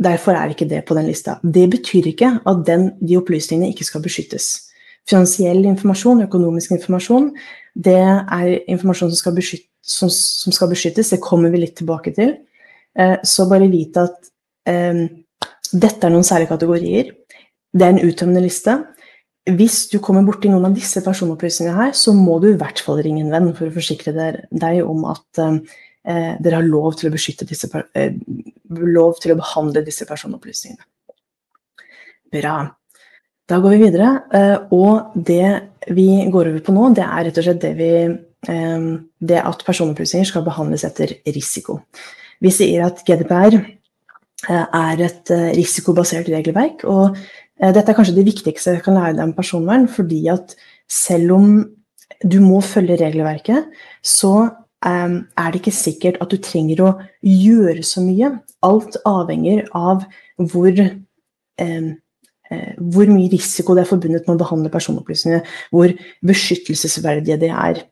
derfor 0.00 0.36
er 0.36 0.52
ikke 0.52 0.68
det 0.68 0.84
på 0.88 0.96
den 0.96 1.08
lista. 1.08 1.38
Det 1.42 1.66
betyr 1.70 2.10
ikke 2.12 2.34
at 2.48 2.66
den, 2.66 2.90
de 3.00 3.16
opplysningene 3.20 3.72
ikke 3.72 3.88
skal 3.88 4.04
beskyttes. 4.04 4.50
Finansiell 5.08 5.64
informasjon, 5.64 6.24
økonomisk 6.26 6.72
informasjon, 6.76 7.30
det 7.74 7.98
er 8.00 8.58
informasjon 8.68 9.12
som 9.12 9.20
skal, 9.20 9.36
beskyt, 9.36 9.64
som, 9.80 10.10
som 10.12 10.54
skal 10.54 10.70
beskyttes. 10.72 11.12
Det 11.14 11.22
kommer 11.24 11.52
vi 11.52 11.64
litt 11.64 11.76
tilbake 11.80 12.12
til. 12.16 12.36
Eh, 12.98 13.16
så 13.26 13.48
bare 13.50 13.70
vite 13.70 14.06
at 14.08 14.30
eh, 14.70 15.04
dette 15.70 16.06
er 16.06 16.14
noen 16.14 16.26
særlige 16.26 16.52
kategorier. 16.52 17.12
Det 17.70 17.86
er 17.86 17.94
en 17.94 18.02
uttømmende 18.06 18.44
liste. 18.44 18.76
Hvis 19.50 19.86
du 19.90 19.98
kommer 20.04 20.26
borti 20.26 20.50
noen 20.50 20.68
av 20.68 20.74
disse 20.76 21.00
personopplysningene 21.04 21.78
her, 21.78 21.92
så 21.96 22.12
må 22.14 22.36
du 22.42 22.50
i 22.50 22.58
hvert 22.60 22.82
fall 22.84 23.00
ringe 23.02 23.24
en 23.24 23.32
venn 23.32 23.52
for 23.56 23.70
å 23.70 23.74
forsikre 23.74 24.12
deg 24.14 24.82
om 24.84 25.06
at 25.10 25.40
eh, 25.42 26.34
dere 26.42 26.58
har 26.60 26.66
lov 26.66 26.98
til 27.00 27.14
disse, 27.14 27.70
eh, 27.96 28.12
lov 28.68 29.20
til 29.22 29.34
å 29.34 29.38
behandle 29.40 29.84
disse 29.86 30.06
personopplysningene. 30.08 30.84
Bra. 32.30 32.58
Da 33.50 33.58
går 33.58 33.74
vi 33.74 33.84
videre. 33.86 34.10
Eh, 34.34 34.56
og 34.76 35.16
det 35.16 35.90
vi 35.90 36.08
går 36.30 36.52
over 36.52 36.66
på 36.66 36.74
nå, 36.76 36.90
det 36.94 37.06
er 37.06 37.26
rett 37.26 37.40
og 37.40 37.46
slett 37.46 37.64
det, 37.64 37.72
vi, 37.78 37.90
eh, 38.52 38.90
det 39.20 39.42
at 39.44 39.62
personopplysninger 39.66 40.28
skal 40.28 40.46
behandles 40.46 40.86
etter 40.88 41.12
risiko. 41.28 41.82
Vi 42.40 42.52
sier 42.54 42.86
at 42.86 43.02
GDPR 43.04 43.58
eh, 43.60 44.66
er 44.66 45.04
et 45.04 45.32
eh, 45.34 45.50
risikobasert 45.58 46.30
regelverk. 46.32 46.84
og 46.88 47.18
Eh, 47.60 47.74
dette 47.76 47.92
er 47.92 47.98
kanskje 47.98 48.16
det 48.16 48.28
viktigste 48.28 48.76
jeg 48.76 48.84
kan 48.86 48.96
lære 48.96 49.18
deg 49.18 49.26
om 49.28 49.36
personvern, 49.36 49.86
fordi 49.90 50.24
at 50.32 50.56
selv 50.90 51.36
om 51.36 51.52
du 52.24 52.40
må 52.42 52.60
følge 52.64 52.98
regelverket, 53.00 53.68
så 54.02 54.50
er 54.80 55.50
det 55.52 55.60
ikke 55.60 55.76
sikkert 55.76 56.16
at 56.24 56.32
du 56.32 56.38
trenger 56.40 56.80
å 56.80 56.90
gjøre 57.20 57.82
så 57.84 58.00
mye. 58.00 58.30
Alt 58.64 58.96
avhenger 59.04 59.66
av 59.76 60.06
hvor, 60.40 60.72
hvor 61.60 63.12
mye 63.12 63.28
risiko 63.28 63.76
det 63.76 63.84
er 63.84 63.90
forbundet 63.90 64.24
med 64.24 64.38
å 64.38 64.40
behandle 64.40 64.72
personopplysninger, 64.72 65.44
hvor 65.68 65.92
beskyttelsesverdige 66.24 67.36
de 67.44 67.52
er. 67.52 67.82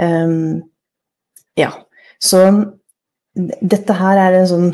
Um, 0.00 0.62
ja, 1.58 1.70
så 2.22 2.44
dette 3.34 3.96
her 3.96 4.20
er 4.20 4.38
en 4.38 4.48
sånn 4.48 4.68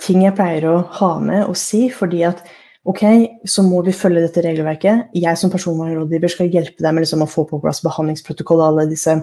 ting 0.00 0.24
jeg 0.24 0.36
pleier 0.36 0.66
å 0.70 0.80
ha 1.00 1.12
med 1.22 1.44
og 1.44 1.56
si, 1.58 1.86
fordi 1.92 2.24
at 2.28 2.42
ok, 2.88 3.02
så 3.48 3.64
må 3.66 3.82
vi 3.84 3.94
følge 3.94 4.22
dette 4.24 4.44
regelverket. 4.44 5.10
Jeg 5.16 5.38
som 5.38 5.52
personvernrådgiver 5.52 6.32
skal 6.32 6.52
hjelpe 6.52 6.80
deg 6.80 6.94
med 6.94 7.04
liksom 7.04 7.24
å 7.24 7.28
få 7.30 7.44
på 7.48 7.60
plass 7.62 7.82
behandlingsprotokoll 7.84 8.62
og 8.62 8.68
alle 8.70 8.86
disse 8.90 9.18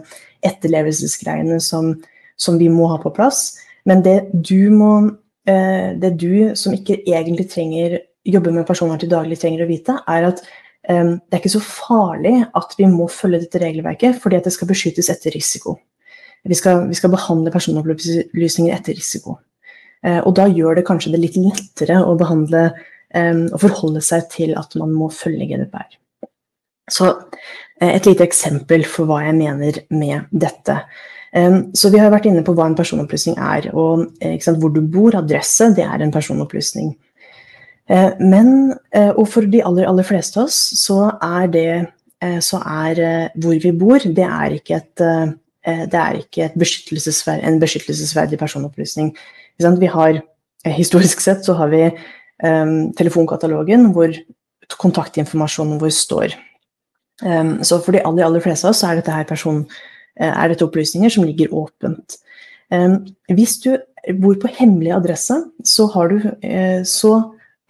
etterlevelsesgreiene 0.45 1.57
som, 1.63 1.95
som, 2.37 2.59
vi 2.61 2.69
må 2.73 2.89
ha 2.91 2.99
på 3.01 3.13
plass. 3.15 3.55
Men 3.89 4.03
det 4.05 4.19
du 4.33 4.69
må 4.75 4.91
eh, 5.47 5.95
Det 5.97 6.13
du 6.19 6.55
som 6.59 6.75
ikke 6.75 7.01
egentlig 7.07 7.47
trenger 7.49 7.99
jobbe 8.27 8.51
med 8.51 8.67
personvern 8.67 8.99
til 8.99 9.11
daglig, 9.11 9.39
trenger 9.39 9.63
å 9.63 9.69
vite, 9.69 9.95
er 10.05 10.29
at 10.29 10.43
det 10.87 11.35
er 11.35 11.41
ikke 11.41 11.51
så 11.51 11.59
farlig 11.59 12.37
at 12.55 12.75
vi 12.79 12.87
må 12.87 13.09
følge 13.11 13.41
dette 13.41 13.59
regelverket, 13.59 14.21
fordi 14.23 14.39
det 14.45 14.53
skal 14.55 14.69
beskyttes 14.69 15.09
etter 15.11 15.35
risiko. 15.35 15.73
Vi 16.47 16.55
skal, 16.55 16.85
vi 16.87 16.95
skal 16.95 17.11
behandle 17.11 17.51
personopplysninger 17.51 18.71
etter 18.71 18.95
risiko. 18.95 19.35
Eh, 20.05 20.19
og 20.21 20.35
da 20.37 20.47
gjør 20.47 20.77
det 20.77 20.85
kanskje 20.87 21.11
det 21.15 21.23
litt 21.23 21.39
lettere 21.41 21.99
å 22.05 22.15
behandle 22.19 22.69
og 23.17 23.61
forholde 23.61 24.01
seg 24.03 24.25
til 24.33 24.51
at 24.59 24.73
man 24.77 24.91
må 24.91 25.07
følge 25.15 25.45
GDPR. 25.47 25.93
Så 26.91 27.07
eh, 27.07 27.93
et 27.93 28.07
lite 28.07 28.25
eksempel 28.27 28.83
for 28.87 29.09
hva 29.09 29.21
jeg 29.23 29.37
mener 29.37 29.79
med 29.95 30.27
dette. 30.31 30.81
Så 31.77 31.91
vi 31.93 31.99
har 31.99 32.09
vært 32.09 32.25
inne 32.29 32.41
på 32.41 32.53
hva 32.55 32.65
en 32.69 32.75
personopplysning 32.75 33.35
er. 33.43 33.67
og 33.75 34.07
eh, 34.23 34.37
sant, 34.41 34.57
Hvor 34.61 34.71
du 34.73 34.79
bor, 34.81 35.15
adresse, 35.15 35.67
det 35.75 35.83
er 35.85 36.01
en 36.01 36.13
personopplysning. 36.13 36.93
Eh, 37.87 38.13
men, 38.19 38.73
og 39.15 39.25
for 39.31 39.47
de 39.47 39.63
aller, 39.63 39.87
aller 39.87 40.07
fleste 40.07 40.39
av 40.41 40.49
oss, 40.49 40.57
så 40.79 41.07
er 41.23 41.53
det 41.53 41.69
så 42.41 42.57
er 42.65 42.97
hvor 43.37 43.59
vi 43.61 43.69
bor, 43.77 44.01
det 44.01 44.23
er 44.25 44.55
ikke, 44.55 44.79
et, 44.79 45.01
det 45.91 45.99
er 46.01 46.15
ikke 46.17 46.47
beskyttelsesver 46.57 47.43
en 47.45 47.59
beskyttelsesverdig 47.61 48.39
personopplysning. 48.41 49.11
Vi 49.61 49.89
har, 49.93 50.17
historisk 50.65 51.21
sett 51.21 51.45
så 51.45 51.53
har 51.59 51.69
vi 51.69 51.83
telefonkatalogen 52.97 53.91
hvor 53.93 54.17
kontaktinformasjonen 54.81 55.77
vår 55.77 55.93
står. 55.93 56.33
Så 57.61 57.79
for 57.85 57.93
de 57.93 58.01
aller, 58.01 58.25
aller 58.25 58.41
fleste 58.41 58.65
av 58.65 58.73
oss 58.73 58.81
er 58.85 58.97
dette, 58.97 59.21
person, 59.29 59.61
eh, 60.19 60.31
er 60.31 60.49
dette 60.49 60.65
opplysninger 60.65 61.13
som 61.13 61.25
ligger 61.27 61.53
åpent. 61.53 62.17
Hvis 63.29 63.59
du 63.61 63.75
bor 64.17 64.35
på 64.41 64.49
hemmelig 64.57 64.91
adresse, 64.97 65.37
så, 65.63 65.85
har 65.93 66.09
du, 66.11 66.17
så 66.83 67.13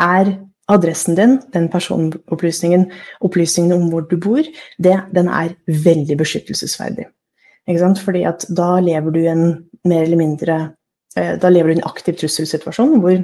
er 0.04 0.34
adressen 0.68 1.16
din, 1.16 1.38
den 1.54 1.70
personopplysningen, 1.72 2.90
opplysningene 3.24 3.78
om 3.78 3.88
hvor 3.92 4.04
du 4.10 4.18
bor, 4.20 4.44
det, 4.84 4.98
den 5.16 5.30
er 5.32 5.56
veldig 5.68 6.18
beskyttelsesverdig. 6.20 7.08
Fordi 8.04 8.24
at 8.28 8.46
da 8.56 8.78
lever 8.80 9.12
du 9.12 9.20
i 9.22 9.32
en 9.32 9.46
mer 9.88 10.06
eller 10.06 10.20
mindre 10.20 10.56
uh, 11.18 11.34
Da 11.40 11.50
lever 11.52 11.68
du 11.68 11.74
i 11.74 11.80
en 11.82 11.88
aktiv 11.88 12.16
trusselsituasjon 12.16 13.00
hvor 13.04 13.18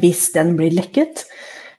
hvis 0.00 0.30
den 0.34 0.56
blir 0.56 0.72
lekket, 0.72 1.24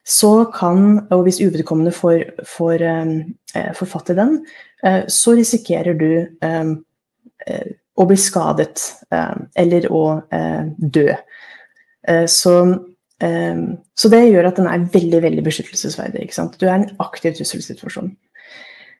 så 0.06 0.44
kan, 0.54 1.06
og 1.10 1.22
hvis 1.24 1.40
uvedkommende 1.40 1.92
får, 1.92 2.24
får, 2.46 2.82
eh, 2.84 3.70
får 3.74 3.88
fatt 3.88 4.10
i 4.12 4.16
den, 4.18 4.34
eh, 4.84 5.06
så 5.08 5.32
risikerer 5.34 5.96
du 5.98 6.10
eh, 6.44 7.64
å 7.96 8.06
bli 8.06 8.16
skadet 8.18 8.80
eller 9.56 9.86
å 9.92 10.04
dø. 10.78 11.08
Så, 12.26 12.54
så, 13.24 14.08
det 14.12 14.18
gjør 14.26 14.50
at 14.50 14.58
den 14.58 14.66
er 14.68 14.82
veldig 14.92 15.20
veldig 15.22 15.44
beskyttelsesverdig. 15.46 16.26
Du 16.60 16.66
er 16.66 16.74
i 16.74 16.78
en 16.82 16.90
aktiv 17.00 17.36
trusselsituasjon. 17.38 18.10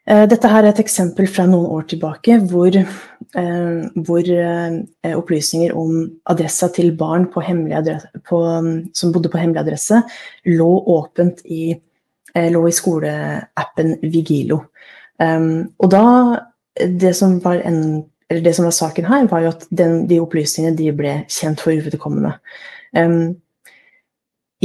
Eh, 0.05 0.27
dette 0.29 0.49
her 0.53 0.67
er 0.67 0.75
et 0.75 0.83
eksempel 0.83 1.29
fra 1.33 1.47
noen 1.49 1.71
år 1.73 1.87
tilbake 1.89 2.37
hvor, 2.51 2.75
eh, 2.77 3.85
hvor 4.05 4.29
eh, 4.29 5.15
opplysninger 5.17 5.73
om 5.81 6.03
adressa 6.29 6.69
til 6.77 6.93
barn 6.97 7.31
på 7.33 7.41
adresse, 7.41 8.11
på, 8.29 8.41
som 8.93 9.13
bodde 9.13 9.33
på 9.33 9.41
hemmelig 9.41 9.63
adresse, 9.63 10.03
lå 10.45 10.71
åpent 10.99 11.41
i, 11.47 11.73
lå 12.35 12.67
i 12.69 12.75
skoleappen 12.75 13.97
Vigilo. 14.03 14.65
og 15.79 15.91
da 15.91 16.07
det 16.75 17.15
som, 17.15 17.39
en, 17.47 18.03
det 18.29 18.55
som 18.57 18.65
var 18.65 18.75
saken 18.75 19.05
her, 19.07 19.29
var 19.31 19.41
jo 19.41 19.53
at 19.55 19.67
den, 19.71 20.09
de 20.11 20.19
opplysningene 20.21 20.77
de 20.77 20.91
ble 20.93 21.13
kjent 21.31 21.63
for 21.63 21.71
uvedkommende. 21.71 22.35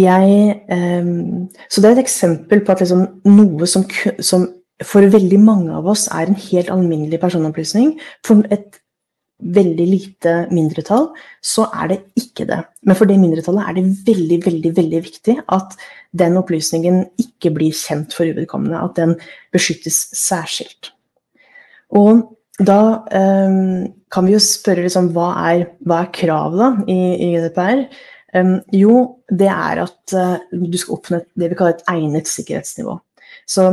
Jeg, 0.01 0.55
så 1.69 1.81
det 1.81 1.89
er 1.89 1.97
et 1.97 2.03
eksempel 2.03 2.63
på 2.63 2.73
at 2.73 2.83
liksom 2.83 3.05
noe 3.29 3.67
som, 3.69 3.85
som 4.23 4.47
for 4.85 5.03
veldig 5.11 5.39
mange 5.43 5.73
av 5.75 5.87
oss 5.91 6.07
er 6.13 6.29
en 6.29 6.37
helt 6.39 6.69
alminnelig 6.71 7.19
personopplysning. 7.21 7.97
For 8.25 8.45
et 8.53 8.79
veldig 9.39 9.85
lite 9.87 10.33
mindretall 10.51 11.09
så 11.45 11.67
er 11.71 11.93
det 11.93 11.99
ikke 12.19 12.47
det. 12.49 12.59
Men 12.83 12.97
for 12.99 13.09
det 13.09 13.19
mindretallet 13.19 13.67
er 13.67 13.77
det 13.77 13.85
veldig 14.07 14.39
veldig, 14.45 14.73
veldig 14.77 15.01
viktig 15.05 15.37
at 15.55 15.77
den 16.19 16.37
opplysningen 16.39 17.05
ikke 17.21 17.53
blir 17.55 17.75
kjent 17.75 18.15
for 18.15 18.27
uvedkommende. 18.27 18.79
At 18.79 18.97
den 18.99 19.15
beskyttes 19.55 20.09
særskilt. 20.17 20.93
Og 21.95 22.27
da 22.59 22.79
um, 23.15 23.87
kan 24.11 24.27
vi 24.27 24.35
jo 24.35 24.43
spørre 24.43 24.83
liksom, 24.83 25.13
hva 25.15 25.31
er, 25.47 25.67
er 25.95 26.09
kravet 26.15 26.83
i, 26.91 26.99
i 27.15 27.29
GDPR? 27.35 27.85
Um, 28.33 28.59
jo, 28.75 28.95
det 29.31 29.49
er 29.49 29.83
at 29.85 30.13
uh, 30.13 30.37
du 30.51 30.77
skal 30.77 30.99
oppnå 30.99 31.21
det 31.39 31.49
vi 31.49 31.57
kaller 31.57 31.77
et 31.77 31.87
egnet 31.89 32.29
sikkerhetsnivå. 32.29 32.99
Så 33.49 33.65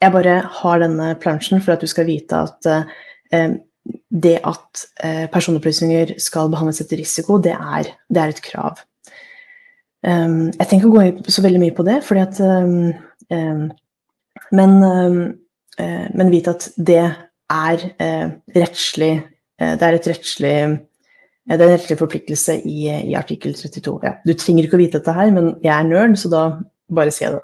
jeg 0.00 0.14
bare 0.14 0.40
har 0.60 0.82
denne 0.82 1.12
plansjen 1.20 1.62
for 1.62 1.76
at 1.76 1.84
du 1.84 1.90
skal 1.90 2.08
vite 2.08 2.40
at 2.48 2.70
uh, 2.70 3.54
det 4.10 4.36
at 4.42 4.84
uh, 5.04 5.26
personopplysninger 5.32 6.16
skal 6.22 6.50
behandles 6.50 6.82
etter 6.82 7.00
risiko, 7.00 7.38
det 7.42 7.54
er, 7.54 7.92
det 8.10 8.22
er 8.22 8.34
et 8.34 8.42
krav. 8.44 8.82
Um, 10.02 10.50
jeg 10.56 10.66
tenker 10.66 10.88
å 10.88 10.94
gå 10.96 11.30
så 11.30 11.44
veldig 11.44 11.62
mye 11.62 11.76
på 11.76 11.86
det, 11.86 12.00
fordi 12.06 12.24
at 12.24 12.40
um, 12.42 12.90
men, 14.50 14.72
men 15.78 16.30
vite 16.32 16.50
at 16.56 16.64
det 16.74 17.02
er 17.54 17.82
rettslig 18.56 19.10
Det 19.60 19.84
er 19.86 19.94
et 19.94 20.08
rettslig 20.10 20.54
det 21.58 21.64
er 21.64 21.72
en 21.72 21.76
rettslig 21.76 21.98
forpliktelse 21.98 22.58
i, 22.68 22.80
i 23.10 23.14
artikkel 23.18 23.54
32. 23.58 23.96
Ja, 24.06 24.16
du 24.26 24.34
trenger 24.38 24.66
ikke 24.66 24.78
å 24.78 24.82
vite 24.82 25.00
dette 25.00 25.14
her, 25.16 25.32
men 25.34 25.54
jeg 25.64 25.72
er 25.74 25.88
nerd, 25.88 26.18
så 26.20 26.30
da 26.30 26.42
bare 26.94 27.14
jeg 27.14 27.32
det. 27.34 27.40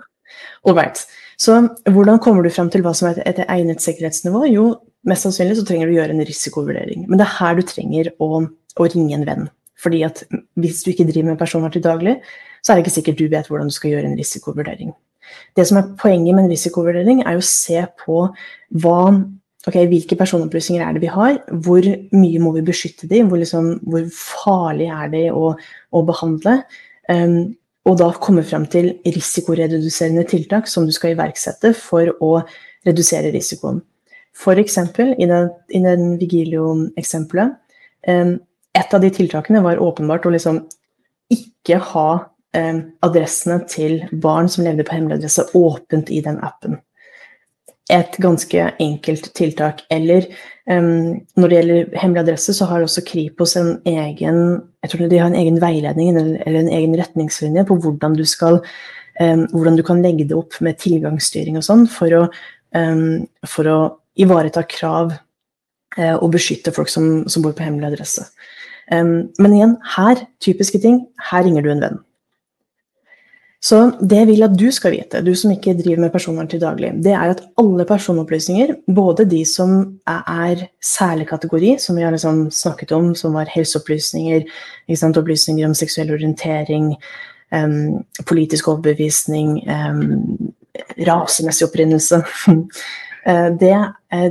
All 0.66 0.76
right. 0.76 1.00
Så 1.40 1.56
hvordan 1.92 2.20
kommer 2.22 2.44
du 2.44 2.50
frem 2.52 2.70
til 2.72 2.84
hva 2.84 2.94
som 2.96 3.10
er 3.10 3.20
et 3.28 3.42
egnet 3.44 3.82
sikkerhetsnivå? 3.84 4.46
Jo, 4.48 4.68
mest 5.08 5.26
sannsynlig 5.26 5.58
så 5.58 5.66
trenger 5.68 5.88
du 5.88 5.94
å 5.94 5.98
gjøre 5.98 6.16
en 6.16 6.26
risikovurdering. 6.28 7.04
Men 7.10 7.20
det 7.20 7.26
er 7.26 7.36
her 7.38 7.58
du 7.58 7.64
trenger 7.66 8.12
å, 8.22 8.42
å 8.46 8.88
ringe 8.88 9.18
en 9.18 9.26
venn. 9.28 9.48
Fordi 9.82 10.00
at 10.06 10.22
hvis 10.56 10.82
du 10.84 10.92
ikke 10.92 11.08
driver 11.08 11.34
med 11.34 11.40
personvern 11.40 11.74
til 11.74 11.84
daglig, 11.84 12.16
så 12.64 12.72
er 12.72 12.78
det 12.78 12.86
ikke 12.86 12.96
sikkert 12.96 13.20
du 13.20 13.26
vet 13.32 13.50
hvordan 13.50 13.68
du 13.68 13.76
skal 13.76 13.92
gjøre 13.92 14.08
en 14.08 14.16
risikovurdering. 14.18 14.94
Det 15.58 15.66
som 15.68 15.80
er 15.80 15.90
poenget 16.00 16.34
med 16.34 16.46
en 16.46 16.54
risikovurdering, 16.54 17.22
er 17.26 17.38
å 17.38 17.44
se 17.44 17.82
på 18.04 18.22
hva, 18.82 19.00
okay, 19.66 19.86
hvilke 19.90 20.18
personopplysninger 20.18 20.84
er 20.84 20.96
det 20.96 21.02
vi 21.04 21.12
har, 21.12 21.40
hvor 21.64 21.86
mye 22.14 22.42
må 22.42 22.52
vi 22.56 22.64
beskytte 22.66 23.08
dem, 23.10 23.30
hvor, 23.30 23.40
liksom, 23.42 23.76
hvor 23.86 24.06
farlig 24.14 24.88
er 24.94 25.10
de 25.12 25.24
å, 25.34 25.52
å 25.90 26.02
behandle. 26.06 26.60
Um, 27.10 27.56
og 27.86 27.98
da 28.00 28.08
komme 28.22 28.42
frem 28.46 28.64
til 28.70 28.92
risikoreduserende 29.04 30.24
tiltak 30.26 30.70
som 30.70 30.88
du 30.88 30.94
skal 30.94 31.14
iverksette 31.14 31.70
for 31.78 32.10
å 32.22 32.32
redusere 32.86 33.30
risikoen. 33.34 33.78
F.eks. 34.36 34.78
i 35.16 35.28
den, 35.30 35.52
i 35.70 35.82
den 35.84 36.16
Vigilio-eksempelet. 36.20 37.54
Et 38.06 38.96
av 38.98 39.00
de 39.00 39.10
tiltakene 39.14 39.62
var 39.64 39.80
åpenbart 39.80 40.26
å 40.26 40.34
liksom 40.34 40.58
ikke 41.32 41.78
ha 41.94 42.08
adressene 43.06 43.60
til 43.70 44.02
barn 44.22 44.50
som 44.50 44.66
levde 44.66 44.84
på 44.86 44.98
hemmelig 44.98 45.20
adresse, 45.20 45.46
åpent 45.56 46.10
i 46.12 46.20
den 46.26 46.42
appen 46.44 46.76
et 47.92 48.18
ganske 48.22 48.70
enkelt 48.82 49.30
tiltak. 49.38 49.84
Eller 49.90 50.26
um, 50.70 51.20
når 51.38 51.48
det 51.48 51.58
gjelder 51.58 51.98
hemmelig 52.00 52.22
adresse, 52.24 52.54
så 52.56 52.68
har 52.70 52.82
også 52.82 53.04
Kripos 53.06 53.56
en 53.58 53.76
egen 53.86 54.62
en 54.86 55.34
egen 55.34 55.56
veiledning 55.58 56.12
eller 56.14 56.60
en 56.60 56.68
egen 56.70 56.92
retningslinje 56.98 57.64
på 57.66 57.78
hvordan 57.82 58.14
du 58.14 58.24
skal 58.24 58.60
um, 59.20 59.46
hvordan 59.50 59.76
du 59.76 59.82
kan 59.82 60.02
legge 60.02 60.26
det 60.28 60.36
opp 60.36 60.58
med 60.62 60.78
tilgangsstyring 60.78 61.58
og 61.58 61.66
sånn 61.66 61.86
for, 61.90 62.28
um, 62.74 63.26
for, 63.46 63.66
å 63.66 63.78
ivareta 64.16 64.62
krav 64.62 65.10
uh, 65.98 66.16
og 66.16 66.30
beskytte 66.36 66.74
folk 66.74 66.88
som, 66.92 67.26
som, 67.26 67.42
bor 67.42 67.56
på 67.56 67.66
hemmelig 67.66 67.94
adresse. 67.94 68.28
men 68.86 69.50
igjen, 69.50 69.72
her, 69.96 70.20
typiske 70.38 70.78
ting, 70.78 71.00
her 71.18 71.42
ringer 71.42 71.64
du 71.64 71.72
en 71.72 71.80
venn. 71.82 71.96
Så 73.66 73.78
det 73.98 74.20
jeg 74.20 74.28
vil 74.28 74.46
at 74.46 74.54
du 74.54 74.66
skal 74.74 74.92
vite, 74.94 75.20
du 75.26 75.32
som 75.34 75.50
ikke 75.50 75.74
driver 75.74 76.04
med 76.04 76.12
personvern 76.14 76.48
til 76.50 76.60
daglig, 76.62 76.92
det 77.02 77.14
er 77.16 77.32
at 77.32 77.42
alle 77.58 77.86
personopplysninger, 77.88 78.74
både 78.94 79.26
de 79.26 79.40
som 79.48 79.78
er 80.06 80.66
særlig 80.82 81.26
kategori, 81.32 81.72
som 81.82 81.98
vi 81.98 82.04
har 82.06 82.14
liksom 82.14 82.44
snakket 82.54 82.92
om, 82.94 83.14
som 83.14 83.34
var 83.34 83.50
helseopplysninger, 83.50 84.44
opplysninger 85.06 85.66
om 85.66 85.74
seksuell 85.74 86.12
orientering, 86.14 86.92
um, 87.50 88.04
politisk 88.26 88.68
overbevisning, 88.68 89.58
um, 89.66 90.52
rasemessig 91.08 91.66
opprinnelse 91.66 92.22
eh, 93.26 93.48
det 93.60 93.72
er, 93.72 94.30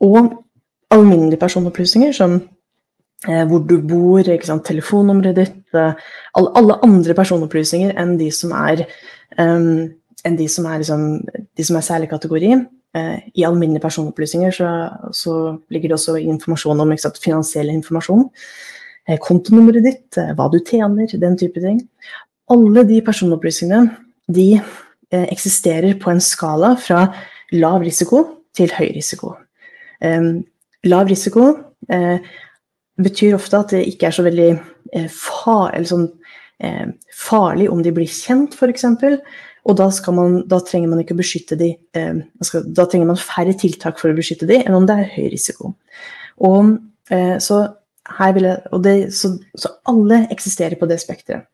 Og 0.00 0.44
alminnelige 0.90 1.40
personopplysninger 1.40 2.12
som 2.12 2.38
hvor 3.26 3.64
du 3.66 3.80
bor, 3.82 4.22
telefonnummeret 4.22 5.36
ditt 5.36 5.74
eh, 5.74 5.94
alle, 6.38 6.76
andre 6.86 7.14
personopplysninger 7.18 7.96
enn 7.98 8.16
de 8.20 8.28
som 8.30 8.52
er, 8.54 8.84
um, 9.38 9.88
de 10.22 10.46
som 10.48 10.68
er, 10.70 10.84
liksom, 10.84 11.06
de 11.26 11.64
som 11.66 11.76
er 11.76 11.86
særlig 11.86 12.10
kategori. 12.12 12.54
Uh, 12.96 13.18
I 13.34 13.44
alminnelige 13.44 13.82
personopplysninger 13.82 14.54
så, 14.54 14.68
så, 15.12 15.32
ligger 15.68 15.90
det 15.90 15.98
også 15.98 16.14
informasjon 16.16 16.80
om 16.80 16.94
sant, 16.96 17.18
finansiell 17.20 17.68
informasjon. 17.74 18.28
Uh, 19.08 19.18
kontonummeret 19.20 19.84
ditt, 19.84 20.06
uh, 20.16 20.30
hva 20.38 20.46
du 20.52 20.60
tjener, 20.62 21.10
den 21.10 21.36
type 21.38 21.60
ting. 21.60 21.82
Alle 22.48 22.86
de 22.88 23.02
personopplysningene 23.04 23.96
de 24.28 24.60
eksisterer 25.08 25.94
på 25.96 26.10
en 26.12 26.20
skala 26.20 26.74
fra 26.76 27.06
lav 27.56 27.80
risiko 27.80 28.18
til 28.56 28.72
høy 28.76 28.90
risiko. 28.92 29.34
Um, 30.04 30.44
lav 30.84 31.08
risiko 31.08 31.46
betyr 33.02 33.36
ofte 33.38 33.60
at 33.60 33.74
det 33.74 33.84
ikke 33.90 34.08
er 34.08 34.16
så 34.16 34.24
veldig 34.26 34.48
eh, 34.96 35.08
far, 35.12 35.76
sånn, 35.86 36.08
eh, 36.64 36.86
farlig 37.14 37.68
om 37.72 37.82
de 37.84 37.92
blir 37.94 38.10
kjent, 38.10 38.56
f.eks. 38.58 38.86
Og 39.68 39.76
da, 39.76 39.88
man, 40.16 40.38
da, 40.48 40.60
trenger 40.64 40.90
man 40.92 41.02
ikke 41.02 41.16
å 41.16 41.20
beskytte 41.20 41.58
de, 41.60 41.72
eh, 41.98 42.22
skal, 42.46 42.64
da 42.74 42.86
trenger 42.88 43.10
man 43.10 43.20
færre 43.20 43.56
tiltak 43.58 44.00
for 44.00 44.10
å 44.10 44.16
beskytte 44.16 44.48
de 44.48 44.62
enn 44.62 44.76
om 44.76 44.86
det 44.88 44.96
er 44.96 45.12
høy 45.16 45.28
risiko. 45.34 45.74
Og, 46.48 46.78
eh, 47.12 47.36
så, 47.42 47.60
jeg, 48.08 48.54
og 48.72 48.80
det, 48.86 48.96
så, 49.14 49.34
så, 49.58 49.74
alle 49.90 50.24
eksisterer 50.32 50.78
på 50.80 50.88
det 50.88 51.00
spekteret. 51.02 51.46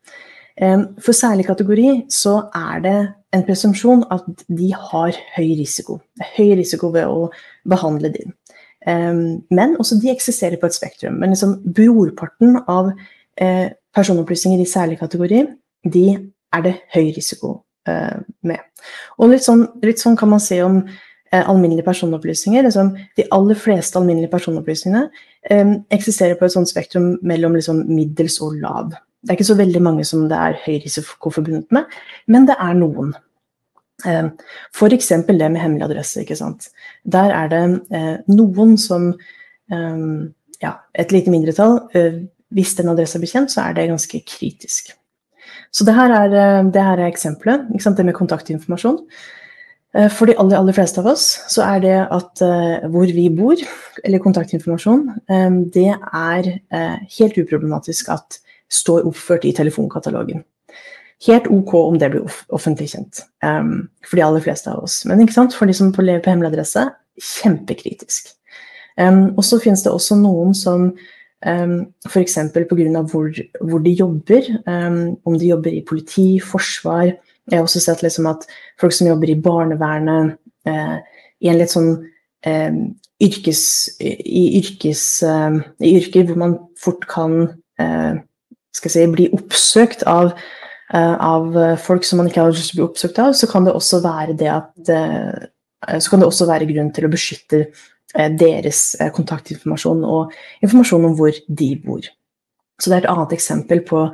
Eh, 0.54 0.78
for 1.02 1.16
særlig 1.16 1.48
kategori 1.48 1.88
så 2.14 2.36
er 2.54 2.84
det 2.84 2.98
en 3.34 3.42
presumpsjon 3.42 4.06
at 4.14 4.46
de 4.46 4.70
har 4.78 5.18
høy 5.34 5.48
risiko. 5.58 5.98
Høy 6.36 6.54
risiko 6.60 6.92
ved 6.94 7.10
å 7.10 7.26
behandle 7.66 8.12
din. 8.14 8.36
Ehm, 8.86 9.42
men 9.50 9.76
også 9.80 9.98
de 10.02 10.12
eksisterer 10.12 10.58
på 10.60 10.68
et 10.68 10.76
spektrum. 10.76 11.16
Men 11.20 11.32
liksom 11.32 11.56
brorparten 11.76 12.58
av 12.68 12.92
eh, 13.40 13.70
personopplysninger 13.94 14.60
i 14.60 14.68
særlig 14.68 14.98
kategori, 15.00 15.46
de 15.92 16.06
er 16.54 16.62
det 16.64 16.74
høy 16.94 17.10
risiko 17.16 17.56
eh, 17.88 18.20
med. 18.42 18.62
Og 19.18 19.32
litt 19.32 19.46
sånn, 19.46 19.66
litt 19.84 20.02
sånn, 20.02 20.18
kan 20.20 20.30
man 20.32 20.42
se 20.42 20.60
om 20.64 20.82
eh, 20.84 21.42
alminnelige 21.42 21.86
personopplysninger. 21.88 22.66
Liksom, 22.68 22.92
de 23.16 23.28
aller 23.36 23.58
fleste 23.58 24.00
alminnelige 24.00 24.32
personopplysningene 24.34 25.08
eh, 25.50 25.74
eksisterer 25.94 26.38
på 26.40 26.48
et 26.48 26.56
sånt 26.56 26.70
spektrum 26.70 27.14
mellom 27.26 27.56
liksom, 27.56 27.84
middels 27.90 28.40
og 28.44 28.60
lav. 28.60 28.94
Det 29.24 29.32
er 29.32 29.38
ikke 29.38 29.52
så 29.52 29.56
veldig 29.56 29.80
mange 29.80 30.04
som 30.04 30.26
det 30.28 30.36
er 30.36 30.58
høy 30.66 30.82
risiko 30.82 31.32
forbundet 31.32 31.70
med, 31.72 31.88
men 32.28 32.44
det 32.48 32.58
er 32.60 32.74
noen. 32.76 33.14
Ehm, 34.02 34.32
F.eks. 34.74 35.08
det 35.08 35.50
med 35.50 35.60
hemmelig 35.60 35.86
adresse. 35.86 36.22
ikke 36.22 36.36
sant? 36.36 36.68
Der 37.04 37.30
er 37.30 37.48
det 37.52 37.62
eh, 37.94 38.16
noen 38.32 38.78
som 38.78 39.12
ehm, 39.70 40.34
Ja, 40.62 40.78
et 40.94 41.12
lite 41.12 41.30
mindretall. 41.30 41.80
Eh, 41.94 42.24
hvis 42.54 42.74
den 42.78 42.88
adressa 42.88 43.18
blir 43.18 43.30
kjent, 43.30 43.52
så 43.52 43.66
er 43.66 43.74
det 43.74 43.88
ganske 43.90 44.20
kritisk. 44.24 44.92
Så 45.74 45.84
det 45.84 45.94
her 45.94 46.10
er, 46.14 46.34
eh, 46.34 46.70
det 46.72 46.82
her 46.82 46.98
er 46.98 47.10
eksempelet. 47.10 47.68
Det 47.70 48.04
med 48.04 48.14
kontaktinformasjon. 48.14 49.00
For 50.10 50.26
de 50.26 50.34
aller, 50.34 50.56
aller 50.58 50.74
fleste 50.74 50.98
av 50.98 51.06
oss 51.06 51.24
så 51.46 51.62
er 51.62 51.78
det 51.78 51.98
at 52.10 52.40
hvor 52.90 53.06
vi 53.06 53.28
bor, 53.30 53.54
eller 54.02 54.18
kontaktinformasjon, 54.18 55.04
det 55.70 55.92
er 55.94 56.48
helt 57.20 57.38
uproblematisk 57.38 58.10
at 58.10 58.40
står 58.66 59.06
oppført 59.06 59.46
i 59.46 59.52
telefonkatalogen 59.54 60.42
helt 61.26 61.46
ok 61.46 61.74
om 61.74 61.98
det 61.98 62.10
blir 62.12 62.38
offentlig 62.54 62.90
kjent. 62.92 63.24
Um, 63.44 63.88
for 64.04 64.18
de 64.18 64.24
aller 64.26 64.44
fleste 64.44 64.70
av 64.70 64.84
oss. 64.84 65.02
Men 65.08 65.22
for 65.28 65.66
de 65.66 65.76
som 65.76 65.92
lever 65.98 66.22
på 66.24 66.32
hemmelig 66.32 66.52
adresse, 66.52 66.86
kjempekritisk. 67.20 68.32
Um, 68.98 69.34
og 69.36 69.44
så 69.44 69.58
finnes 69.62 69.82
det 69.82 69.92
også 69.92 70.16
noen 70.18 70.54
som 70.54 70.90
um, 71.46 71.76
f.eks. 72.06 72.38
pga. 72.54 73.04
Hvor, 73.10 73.30
hvor 73.60 73.84
de 73.84 73.94
jobber, 73.94 74.50
um, 74.66 75.16
om 75.24 75.38
de 75.38 75.50
jobber 75.52 75.72
i 75.72 75.84
politi, 75.86 76.40
forsvar 76.40 77.14
Jeg 77.50 77.58
har 77.58 77.66
også 77.66 77.80
sett 77.80 78.02
liksom 78.02 78.26
at 78.26 78.46
folk 78.80 78.92
som 78.96 79.06
jobber 79.06 79.28
i 79.28 79.40
barnevernet, 79.40 80.38
uh, 80.64 80.96
i 81.44 81.50
en 81.52 81.58
litt 81.60 81.74
sånn 81.74 81.90
um, 82.46 82.78
yrkes, 83.20 83.64
i, 84.00 84.44
yrkes, 84.62 85.02
uh, 85.28 85.58
i 85.84 85.96
yrker 85.98 86.24
hvor 86.24 86.40
man 86.40 86.54
fort 86.80 87.04
kan 87.10 87.34
uh, 87.82 88.14
skal 88.72 88.94
si, 88.94 89.04
bli 89.12 89.28
oppsøkt 89.36 90.06
av, 90.08 90.32
uh, 90.32 90.63
av 90.92 91.54
folk 91.80 92.04
som 92.04 92.18
man 92.20 92.26
ikke 92.28 92.42
har 92.42 92.50
lyst 92.52 92.70
til 92.70 92.76
å 92.76 92.80
bli 92.80 92.84
oppsøkt 92.84 93.18
av, 93.22 93.32
så 93.32 93.48
kan 93.48 93.64
det 93.64 93.72
også 93.72 94.02
være 94.04 94.34
det 94.36 94.50
at 94.52 94.90
så 96.00 96.10
kan 96.12 96.20
det 96.20 96.26
også 96.28 96.46
være 96.48 96.68
grunn 96.68 96.90
til 96.92 97.06
å 97.06 97.12
beskytte 97.12 97.62
Eh, 98.14 98.30
deres 98.38 98.94
eh, 99.02 99.10
kontaktinformasjon 99.14 100.04
og 100.06 100.34
informasjon 100.62 101.08
om 101.08 101.16
hvor 101.18 101.34
de 101.48 101.70
bor. 101.82 102.06
Så 102.78 102.90
det 102.90 102.96
er 102.96 103.02
et 103.02 103.10
annet 103.10 103.34
eksempel 103.34 103.82
på, 103.86 104.04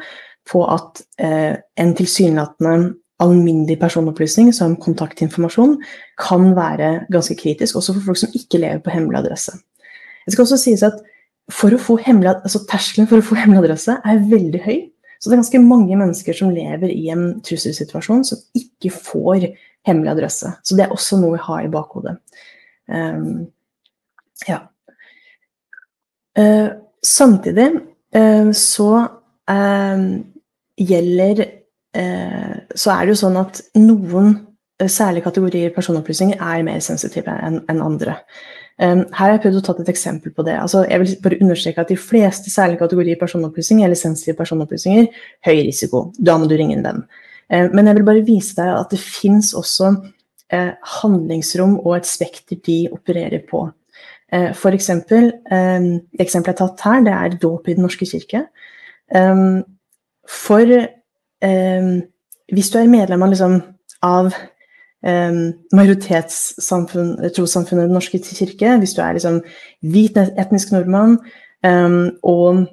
på 0.48 0.62
at 0.72 1.02
eh, 1.20 1.58
en 1.80 1.92
tilsynelatende 1.98 2.94
alminnelig 3.20 3.76
personopplysning 3.82 4.54
som 4.56 4.78
kontaktinformasjon 4.80 5.76
kan 6.20 6.54
være 6.56 7.10
ganske 7.12 7.36
kritisk, 7.36 7.76
også 7.76 7.98
for 7.98 8.08
folk 8.08 8.22
som 8.22 8.32
ikke 8.36 8.62
lever 8.62 8.80
på 8.80 8.94
hemmelig 8.94 9.20
adresse. 9.20 9.58
Det 10.24 10.32
skal 10.32 10.46
også 10.46 10.60
sies 10.62 10.84
at 10.86 10.96
for 11.52 11.74
å 11.74 11.82
få 11.82 11.98
hemmelig, 12.00 12.38
altså 12.38 12.62
Terskelen 12.70 13.08
for 13.10 13.20
å 13.20 13.26
få 13.26 13.36
hemmelig 13.36 13.66
adresse 13.66 13.98
er 14.00 14.24
veldig 14.30 14.62
høy. 14.64 14.78
Så 15.20 15.28
det 15.28 15.34
er 15.34 15.42
ganske 15.42 15.60
mange 15.62 15.96
mennesker 16.00 16.36
som 16.36 16.52
lever 16.54 16.88
i 16.88 17.10
en 17.12 17.42
trusselsituasjon 17.44 18.24
som 18.24 18.40
ikke 18.56 18.92
får 18.94 19.50
hemmelig 19.86 20.14
adresse. 20.14 20.48
Så 20.64 20.76
det 20.76 20.86
er 20.86 20.94
også 20.94 21.18
noe 21.20 21.36
vi 21.36 21.44
har 21.44 21.64
i 21.66 21.72
bakhodet. 21.72 22.16
Um, 22.88 23.50
ja. 24.48 24.62
Uh, 26.38 26.72
samtidig 27.04 27.68
uh, 28.16 28.52
så 28.56 28.90
uh, 29.50 30.04
gjelder 30.80 31.46
Så 32.78 32.92
er 32.94 33.00
det 33.02 33.10
jo 33.10 33.18
sånn 33.18 33.34
at 33.40 33.56
noen 33.74 34.28
særlige 34.78 35.24
kategorier 35.24 35.72
personopplysninger 35.74 36.38
er 36.38 36.60
mer 36.62 36.78
sensitive 36.86 37.34
enn 37.42 37.56
en 37.66 37.80
andre. 37.82 38.14
Her 38.80 39.02
har 39.12 39.34
jeg 39.34 39.42
prøvd 39.42 39.58
å 39.58 39.62
tatt 39.66 39.80
et 39.82 39.90
eksempel 39.92 40.32
på 40.32 40.44
det. 40.46 40.54
Altså, 40.56 40.86
jeg 40.88 41.02
vil 41.02 41.10
bare 41.20 41.38
understreke 41.44 41.82
at 41.82 41.90
De 41.92 41.98
fleste 42.00 42.48
særlige 42.48 42.80
kategorier 42.80 43.18
personopplysninger 43.20 43.84
eller 43.84 43.98
sensitive 43.98 44.38
personopplysninger 44.38 45.10
høy 45.44 45.58
risiko. 45.66 46.06
Da 46.16 46.38
må 46.40 46.48
du 46.48 46.56
ringe 46.56 46.78
inn 46.78 46.86
den. 46.86 47.02
men 47.50 47.86
jeg 47.86 47.98
vil 47.98 48.06
bare 48.06 48.24
vise 48.24 48.56
deg 48.56 48.70
at 48.72 48.94
det 48.94 49.02
fins 49.02 49.52
også 49.58 49.90
handlingsrom 51.02 51.76
og 51.82 51.98
et 51.98 52.08
spekter 52.08 52.56
de 52.64 52.78
opererer 52.94 53.44
på. 53.50 53.66
Eh, 54.32 54.52
for 54.54 54.70
eksempel, 54.70 55.32
eh, 55.50 55.86
eksempelet 56.22 56.58
jeg 56.58 56.68
har 56.68 56.68
tatt 56.68 56.80
her, 56.86 57.02
det 57.02 57.14
er 57.14 57.38
dåp 57.42 57.68
i 57.68 57.74
Den 57.74 57.82
norske 57.82 58.06
kirke. 58.06 58.46
Eh, 59.10 59.62
for 60.28 60.66
hvis 62.50 62.70
du 62.70 62.78
er 62.78 62.86
medlem 62.86 63.22
av, 63.22 63.30
liksom, 63.30 63.62
av 64.02 64.34
majoritetstrossamfunnet 65.02 67.86
Den 67.86 67.94
norske 67.94 68.18
kirke, 68.20 68.78
hvis 68.78 68.94
du 68.94 69.02
er 69.02 69.12
liksom 69.16 69.42
hvit 69.80 70.16
etnisk 70.20 70.72
nordmann 70.74 71.18
og 72.22 72.66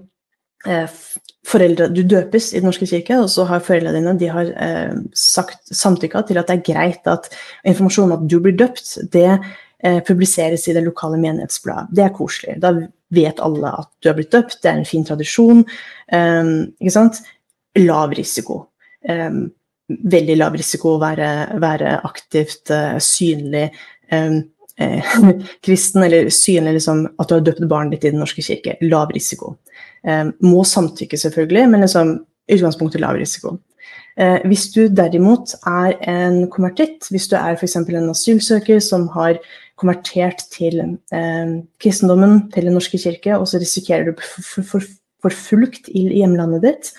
foreldre, 1.47 1.87
du 1.93 2.03
døpes 2.03 2.51
i 2.51 2.59
Den 2.59 2.67
norske 2.69 2.87
kirke, 2.89 3.19
og 3.21 3.29
så 3.31 3.45
har 3.47 3.63
foreldrene 3.63 3.99
dine 3.99 4.15
de 4.19 4.29
har 4.31 4.51
eh, 4.51 4.95
sagt 5.15 5.71
samtykka 5.71 6.25
til 6.27 6.41
at 6.41 6.49
det 6.49 6.57
er 6.57 6.67
greit 6.73 7.07
at 7.07 7.29
informasjon 7.67 8.11
om 8.11 8.17
at 8.17 8.29
du 8.29 8.39
blir 8.43 8.57
døpt, 8.57 8.97
det 9.13 9.29
eh, 9.29 9.99
publiseres 10.07 10.67
i 10.67 10.75
det 10.75 10.83
lokale 10.85 11.19
menighetsbladet. 11.21 11.93
Det 11.95 12.05
er 12.05 12.15
koselig. 12.15 12.57
Da 12.63 12.73
vet 13.15 13.43
alle 13.43 13.73
at 13.83 13.91
du 14.01 14.11
har 14.11 14.17
blitt 14.17 14.33
døpt, 14.35 14.59
det 14.63 14.71
er 14.71 14.81
en 14.81 14.89
fin 14.89 15.05
tradisjon. 15.07 15.63
Ikke 16.11 16.91
sant? 16.91 17.21
Lav 17.79 18.11
risiko. 18.17 18.65
Um, 19.07 19.45
veldig 19.87 20.37
lav 20.37 20.57
risiko 20.59 20.95
å 20.95 21.01
være, 21.01 21.31
være 21.63 21.97
aktivt 22.07 22.71
uh, 22.75 22.97
synlig 23.03 23.69
um, 24.11 24.41
eh, 24.79 25.13
kristen, 25.65 26.03
eller 26.03 26.31
synlig 26.33 26.79
liksom, 26.79 27.05
at 27.17 27.29
du 27.29 27.37
har 27.37 27.45
døpt 27.45 27.67
barnet 27.71 27.97
ditt 27.97 28.09
i 28.09 28.15
Den 28.15 28.23
norske 28.23 28.43
kirke. 28.45 28.77
Lav 28.85 29.13
risiko. 29.15 29.57
må 30.39 30.61
samtykke, 30.63 31.17
selvfølgelig, 31.19 31.63
men 31.71 31.81
liksom, 31.83 32.11
utgangspunktet 32.53 33.01
lav 33.01 33.17
risiko. 33.19 33.57
Eh, 34.17 34.41
hvis 34.49 34.65
du 34.73 34.87
derimot 34.89 35.53
er 35.69 35.93
en 36.09 36.47
konvertitt, 36.49 37.05
hvis 37.13 37.27
du 37.29 37.35
er 37.37 37.57
f.eks. 37.57 37.75
en 37.77 38.09
asylsøker 38.09 38.79
som 38.81 39.05
har 39.13 39.37
konvertert 39.77 40.41
til 40.53 40.79
eh, 41.13 41.51
kristendommen, 41.81 42.47
til 42.53 42.65
Den 42.65 42.73
norske 42.79 42.97
kirke, 42.97 43.37
og 43.37 43.45
så 43.47 43.61
risikerer 43.61 44.09
du 44.09 44.15
forfulgt 44.17 44.95
for, 45.21 45.33
i 45.93 46.01
hjemlandet 46.17 46.65
ditt, 46.65 46.89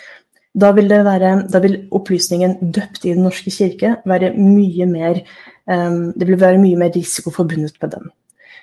da 0.54 0.70
vil, 0.72 0.88
være, 0.88 1.32
da 1.52 1.58
vil, 1.58 1.88
opplysningen 1.92 2.56
'døpt 2.72 3.04
i 3.04 3.14
Den 3.14 3.22
norske 3.22 3.50
kirke' 3.50 3.96
være 4.06 4.32
mye 4.34 4.86
mer 4.86 5.20
um, 5.66 6.12
Det 6.12 6.26
vil 6.26 6.40
være 6.40 6.58
mye 6.58 6.76
mer 6.76 6.90
risiko 6.96 7.30
forbundet 7.30 7.76
med 7.82 7.90
den. 7.90 8.10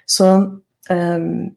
Så, 0.07 0.59
um, 0.89 1.55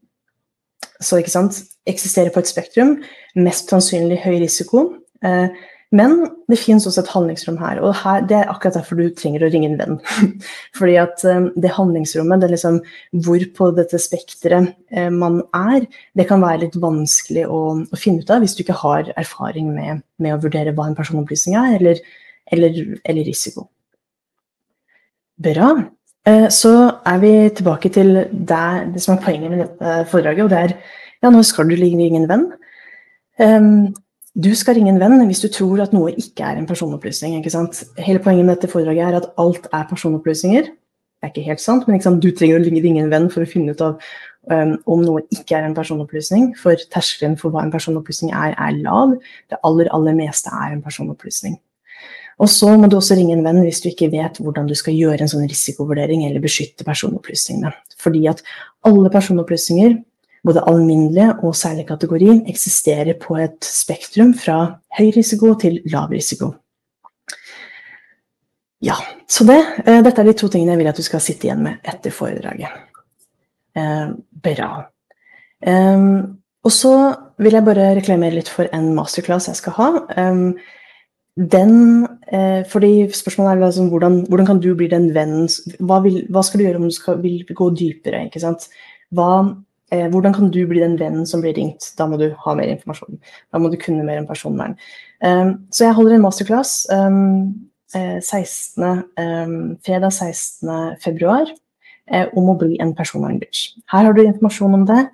så 1.01 1.17
ikke 1.17 1.31
sant 1.31 1.63
Eksisterer 1.87 2.31
på 2.35 2.41
et 2.41 2.49
spektrum. 2.49 2.99
Mest 3.37 3.71
sannsynlig 3.71 4.19
høy 4.25 4.41
risiko. 4.43 4.95
Uh, 5.25 5.49
men 5.97 6.19
det 6.53 6.59
finnes 6.61 6.85
også 6.85 7.01
et 7.01 7.11
handlingsrom 7.15 7.57
her, 7.63 7.79
og 7.81 7.95
her, 8.03 8.25
det 8.29 8.37
er 8.37 8.51
akkurat 8.53 8.77
derfor 8.77 8.99
du 8.99 9.07
trenger 9.17 9.47
å 9.47 9.49
ringe 9.53 9.71
en 9.71 9.79
venn. 9.79 9.95
Fordi 10.79 10.99
at 11.01 11.23
um, 11.25 11.47
det 11.57 11.73
handlingsrommet, 11.73 12.43
det 12.43 12.51
liksom 12.53 12.81
hvor 13.25 13.45
på 13.57 13.71
dette 13.79 14.01
spekteret 14.03 14.75
uh, 14.93 15.09
man 15.15 15.41
er, 15.57 15.87
det 16.19 16.27
kan 16.29 16.45
være 16.45 16.67
litt 16.67 16.77
vanskelig 16.83 17.47
å, 17.49 17.61
å, 17.89 18.01
finne 18.01 18.21
ut 18.21 18.33
av 18.35 18.45
hvis 18.45 18.59
du 18.59 18.61
ikke 18.67 18.77
har 18.83 19.09
erfaring 19.17 19.71
med, 19.73 20.03
med 20.21 20.37
å 20.37 20.43
vurdere 20.43 20.75
hva 20.77 20.91
en 20.91 20.99
personopplysning 20.99 21.57
er, 21.57 21.79
eller, 21.79 22.03
eller, 22.53 22.81
eller 23.09 23.29
risiko. 23.29 23.65
Bra. 25.41 25.71
Uh, 26.29 26.51
så 26.53 26.75
er 27.09 27.23
vi 27.25 27.33
tilbake 27.63 27.93
til 27.97 28.13
det, 28.29 28.65
det 28.93 29.07
som 29.07 29.17
er 29.17 29.25
poenget 29.25 29.55
med 29.55 29.65
dette 29.65 29.97
foredraget, 30.13 30.45
og 30.45 30.53
det 30.53 30.61
er 30.67 30.77
ja, 31.25 31.33
nå 31.33 31.41
skal 31.47 31.73
du 31.73 31.79
ringe 31.81 32.13
en 32.21 32.29
venn. 32.29 32.45
Um, 33.41 33.73
du 34.39 34.53
skal 34.55 34.79
ringe 34.79 34.93
en 34.93 35.01
venn 35.03 35.19
hvis 35.27 35.43
du 35.43 35.49
tror 35.51 35.83
at 35.83 35.95
noe 35.97 36.13
ikke 36.15 36.47
er 36.47 36.61
en 36.61 36.69
personopplysning. 36.69 37.37
ikke 37.39 37.51
sant? 37.51 37.83
Hele 37.99 38.23
poenget 38.23 38.47
med 38.47 38.57
dette 38.57 38.71
foredraget 38.71 39.09
er 39.09 39.19
at 39.19 39.31
alt 39.43 39.67
er 39.73 39.87
personopplysninger. 39.91 40.69
Det 41.19 41.27
er 41.27 41.33
ikke 41.33 41.49
helt 41.49 41.63
sant, 41.63 41.89
men 41.91 42.03
sant? 42.03 42.23
du 42.23 42.31
trenger 42.31 42.61
å 42.61 42.67
ringe 42.69 43.03
en 43.03 43.11
venn 43.11 43.27
for 43.35 43.43
å 43.43 43.51
finne 43.51 43.75
ut 43.75 43.81
av 43.83 43.97
um, 44.53 44.77
om 44.87 45.03
noe 45.03 45.25
ikke 45.35 45.57
er 45.59 45.67
en 45.67 45.75
personopplysning. 45.75 46.53
For 46.61 46.79
terskelen 46.95 47.35
for 47.41 47.51
hva 47.51 47.65
en 47.67 47.73
personopplysning 47.75 48.31
er, 48.31 48.55
er 48.55 48.79
lav. 48.85 49.17
Det 49.51 49.59
aller, 49.67 49.91
aller 49.97 50.15
meste 50.15 50.53
er 50.55 50.77
en 50.77 50.85
personopplysning. 50.85 51.59
Og 52.39 52.47
så 52.53 52.71
må 52.79 52.87
du 52.87 52.95
også 53.01 53.17
ringe 53.19 53.35
en 53.35 53.43
venn 53.43 53.59
hvis 53.65 53.83
du 53.83 53.89
ikke 53.91 54.13
vet 54.13 54.39
hvordan 54.39 54.69
du 54.71 54.77
skal 54.79 54.95
gjøre 54.95 55.25
en 55.25 55.31
sånn 55.33 55.49
risikovurdering 55.51 56.23
eller 56.29 56.45
beskytte 56.45 56.87
personopplysningene. 56.87 57.73
Fordi 57.99 58.29
at 58.31 58.45
alle 58.87 59.11
personopplysninger 59.11 59.99
både 60.47 60.65
alminnelige 60.71 61.35
og 61.43 61.57
særlig 61.57 61.87
kategori 61.89 62.31
eksisterer 62.51 63.19
på 63.21 63.37
et 63.43 63.59
spektrum 63.65 64.33
fra 64.39 64.59
høy 64.99 65.11
risiko 65.17 65.55
til 65.61 65.81
lav 65.91 66.13
risiko. 66.15 66.53
Ja, 68.85 68.95
så 69.27 69.45
det, 69.45 69.59
eh, 69.87 70.03
dette 70.07 70.23
er 70.23 70.31
de 70.31 70.37
to 70.39 70.49
tingene 70.49 70.77
jeg 70.77 70.79
vil 70.79 70.91
at 70.93 70.97
du 70.97 71.03
skal 71.03 71.21
sitte 71.21 71.49
igjen 71.49 71.63
med 71.63 71.83
etter 71.83 72.15
foredraget. 72.15 72.71
Eh, 73.75 74.09
bra. 74.43 74.73
Eh, 75.67 75.99
og 76.65 76.73
så 76.73 76.95
vil 77.39 77.55
jeg 77.55 77.67
bare 77.67 77.95
reklamere 77.99 78.39
litt 78.39 78.49
for 78.49 78.71
en 78.73 78.95
masterclass 78.95 79.49
jeg 79.51 79.57
skal 79.57 79.73
ha. 79.79 79.89
Eh, 80.17 80.53
den, 81.39 82.07
eh, 82.33 82.65
fordi 82.67 83.11
Spørsmålet 83.15 83.53
er 83.53 83.67
liksom, 83.67 83.89
hvordan, 83.89 84.27
hvordan, 84.27 84.47
kan 84.47 84.61
du 84.61 84.75
bli 84.75 84.89
den 84.89 85.15
vennen 85.15 85.49
hva, 85.79 86.01
vil, 86.03 86.27
hva, 86.31 86.43
skal 86.43 86.59
du 86.59 86.65
gjøre 86.65 86.77
om 86.77 86.89
du 86.89 86.95
skal, 86.95 87.23
vil 87.23 87.45
gå 87.47 87.71
dypere? 87.79 88.25
ikke 88.27 88.43
sant? 88.43 88.69
Hva 89.15 89.55
Eh, 89.91 90.09
hvordan 90.13 90.35
kan 90.37 90.51
du 90.53 90.61
bli 90.69 90.83
den 90.83 90.99
vennen 91.01 91.27
som 91.27 91.41
blir 91.41 91.57
ringt? 91.57 91.93
Da 91.97 92.07
må 92.09 92.19
du 92.21 92.29
ha 92.45 92.55
mer 92.57 92.69
informasjon. 92.75 93.21
Da 93.53 93.61
må 93.61 93.71
du 93.73 93.79
kunne 93.81 94.05
mer 94.05 94.21
om 94.21 94.27
personvern. 94.29 94.77
Um, 95.25 95.55
så 95.73 95.87
jeg 95.87 95.97
holder 95.97 96.19
en 96.19 96.27
masterclass 96.27 96.83
um, 96.93 97.55
16, 97.89 98.85
um, 98.85 99.55
fredag 99.87 100.13
16. 100.13 100.69
februar 101.01 101.49
uh, 101.49 102.27
om 102.37 102.53
å 102.53 102.59
bli 102.61 102.77
en 102.85 102.93
personvernbitch. 102.95 103.81
Her 103.89 104.11
har 104.11 104.17
du 104.17 104.23
informasjon 104.27 104.77
om 104.77 104.85
det. 104.89 105.07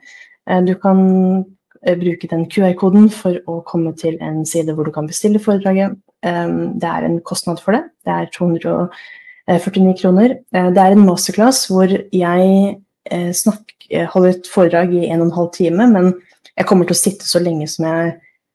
Eh, 0.50 0.62
du 0.66 0.74
kan 0.82 1.00
uh, 1.46 1.96
bruke 2.00 2.30
den 2.34 2.48
QR-koden 2.50 3.06
for 3.14 3.38
å 3.46 3.60
komme 3.70 3.94
til 4.00 4.18
en 4.18 4.42
side 4.48 4.74
hvor 4.74 4.90
du 4.90 4.94
kan 4.94 5.06
bestille 5.10 5.42
foredraget. 5.42 6.00
det 6.24 6.88
er 6.88 7.04
en 7.04 7.18
kostnad 7.20 7.60
for 7.60 7.76
det. 7.76 7.82
Det 8.08 8.12
er 8.12 8.30
249 8.32 9.92
kroner. 10.00 10.38
det 10.50 10.80
er 10.80 10.94
en 10.94 11.04
masterclass 11.04 11.66
hvor 11.68 11.90
jeg 11.92 12.78
snakker 13.10 14.06
holde 14.12 14.28
et 14.32 14.46
foredrag 14.48 14.88
i 14.96 15.08
en 15.10 15.20
og 15.20 15.26
en 15.28 15.38
halv 15.38 15.50
time, 15.52 15.84
men 15.90 16.06
jeg 16.54 16.66
kommer 16.68 16.84
til 16.88 16.96
å 16.96 17.02
sitte 17.02 17.24
så 17.28 17.38
lenge 17.42 17.66
som 17.70 17.84
jeg 17.88 18.04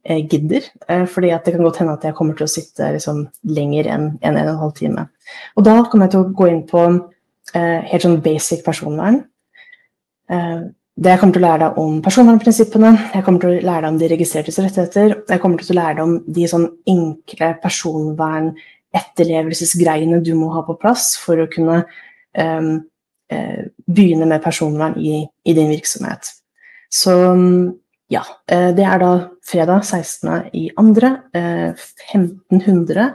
eh, 0.08 0.22
gidder. 0.24 0.64
Eh, 0.90 1.06
fordi 1.10 1.30
det 1.30 1.54
kan 1.54 1.66
godt 1.66 1.80
hende 1.82 1.98
at 1.98 2.06
jeg 2.08 2.18
kommer 2.18 2.34
til 2.38 2.46
å 2.48 2.52
sitte 2.52 2.84
liksom, 2.96 3.18
lenger 3.50 3.84
enn 3.92 4.06
en, 4.20 4.34
en 4.34 4.48
og 4.48 4.54
en 4.56 4.64
halv 4.64 4.76
time. 4.80 5.02
Og 5.56 5.62
da 5.68 5.74
kommer 5.86 6.04
jeg 6.08 6.14
til 6.16 6.24
å 6.24 6.34
gå 6.42 6.46
inn 6.50 6.66
på 6.70 6.82
helt 7.50 8.04
sånn 8.04 8.22
basic 8.22 8.60
personvern. 8.62 9.16
Det 11.00 11.12
jeg 11.14 11.20
kommer 11.22 11.34
til 11.34 11.42
å 11.42 11.48
lære 11.48 11.64
deg 11.64 11.72
om 11.80 12.02
personvernprinsippene, 12.06 12.92
jeg 13.14 13.24
kommer 13.24 13.40
til 13.42 13.50
å 13.50 13.66
lære 13.70 13.84
deg 13.86 13.92
om 13.94 14.00
de 14.02 14.12
registrertes 14.12 14.60
rettigheter, 14.60 15.10
jeg 15.32 15.42
kommer 15.42 15.58
til 15.58 15.72
å 15.72 15.80
lære 15.80 15.96
deg 15.96 16.04
om 16.04 16.14
de 16.36 16.44
sånn 16.52 16.68
enkle 16.92 17.50
personvern-etterlevelsesgreiene 17.64 20.18
du 20.26 20.34
må 20.36 20.48
ha 20.58 20.62
på 20.68 20.80
plass 20.82 21.04
for 21.22 21.36
å 21.40 21.50
kunne 21.50 21.78
um, 22.36 22.84
begynne 23.30 24.26
med 24.26 24.42
personvern 24.42 24.96
i, 24.98 25.22
i, 25.46 25.54
din 25.54 25.70
virksomhet. 25.70 26.32
Så 26.90 27.14
ja, 28.10 28.24
det 28.50 28.86
er 28.86 29.02
da 29.04 29.10
fredag 29.46 29.84
16. 29.86 30.50
i 30.58 30.64
andre, 30.82 31.12
uh, 31.38 31.78
1500 32.10 33.12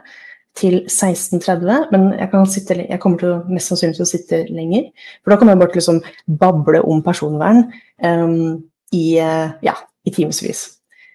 til 0.54 0.84
16.30, 0.86 1.88
men 1.90 2.12
jeg, 2.14 2.46
sitte, 2.52 2.76
jeg, 2.88 3.00
kommer 3.02 3.18
til, 3.18 3.34
mest 3.50 3.72
sannsynlig 3.72 3.98
til 3.98 4.06
å 4.06 4.10
sitte 4.12 4.42
lenger. 4.54 4.86
For 5.22 5.34
da 5.34 5.40
kommer 5.40 5.56
jeg 5.56 5.64
bare 5.64 5.80
liksom 5.80 6.00
bable 6.38 6.84
om 6.86 7.02
personvern 7.02 7.64
um, 7.98 8.62
i, 8.94 9.18
ja, 9.18 9.74
i 10.06 10.14
timevis. 10.14 10.68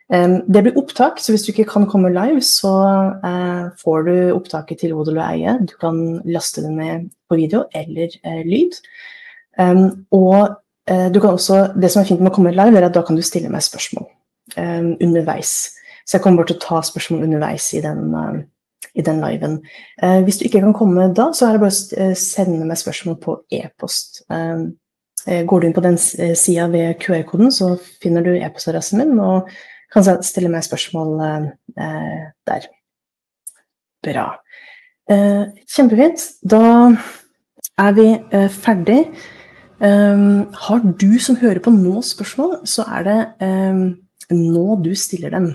Det 0.10 0.64
blir 0.66 0.78
opptak, 0.80 1.20
så 1.22 1.36
hvis 1.36 1.44
du 1.46 1.52
ikke 1.52 1.68
kan 1.70 1.84
komme 1.86 2.10
live, 2.10 2.42
så 2.42 2.72
uh, 3.22 3.68
får 3.78 4.08
du 4.08 4.14
opptaket 4.34 4.80
til 4.82 4.96
Odel 4.98 5.20
og 5.20 5.26
Eie. 5.28 5.54
Du 5.70 5.76
kan 5.78 6.00
laste 6.26 6.64
det 6.66 6.72
med 6.74 7.12
på 7.30 7.38
video 7.38 7.62
eller 7.78 8.16
uh, 8.26 8.42
lyd. 8.42 8.80
Og 10.10 10.56
du 11.14 11.20
kan 11.22 11.36
også, 11.36 11.60
det 11.78 11.92
som 11.94 12.02
er 12.02 12.08
fint 12.10 12.24
med 12.24 12.32
å 12.32 12.34
komme 12.40 12.56
live, 12.56 12.74
er 12.80 12.88
at 12.88 12.96
da 12.96 13.04
kan 13.06 13.20
du 13.20 13.22
stille 13.22 13.52
meg 13.54 13.62
spørsmål 13.62 14.08
underveis. 14.58 15.52
Så 16.02 16.18
jeg 16.18 16.24
kommer 16.24 16.42
bare 16.42 16.56
til 16.56 16.58
å 16.58 16.64
ta 16.64 16.80
spørsmål 16.88 17.28
underveis 17.28 17.68
i 17.78 17.84
den 17.86 18.08
i 18.94 19.02
den 19.02 19.22
liven. 19.22 19.60
Eh, 20.04 20.22
hvis 20.24 20.38
du 20.38 20.46
ikke 20.46 20.62
kan 20.64 20.74
komme 20.74 21.10
da, 21.16 21.30
så 21.34 21.48
er 21.48 21.56
det 21.56 21.64
bare 21.64 21.74
å 21.74 22.04
eh, 22.04 22.14
sende 22.18 22.68
meg 22.68 22.80
spørsmål 22.80 23.18
på 23.24 23.40
e-post. 23.60 24.24
Eh, 24.32 24.70
eh 25.28 25.44
går 25.46 25.60
du 25.60 25.68
inn 25.68 25.76
på 25.76 25.86
den 25.86 26.00
eh, 26.20 26.36
sida 26.38 26.68
ved 26.72 27.00
QR-koden, 27.04 27.52
så 27.52 27.76
finner 28.02 28.26
du 28.26 28.34
e-postadressen 28.38 29.02
min 29.02 29.20
og 29.20 29.52
kan 29.94 30.06
stille 30.24 30.52
meg 30.52 30.66
spørsmål 30.66 31.16
eh, 31.26 32.28
der. 32.48 32.70
Bra. 34.06 34.28
kjempefint. 35.10 36.22
Da 36.46 36.62
er 37.82 37.96
vi 37.98 38.08
ferdig. 38.54 39.00
har 39.80 40.84
du 41.02 41.20
som 41.20 41.36
hører 41.36 41.60
på 41.60 41.74
nå 41.74 42.02
spørsmål, 42.02 42.62
så 42.68 42.86
er 42.88 43.04
det 43.08 43.48
nå 44.30 44.76
du 44.84 44.94
stiller 44.96 45.30
dem. 45.30 45.50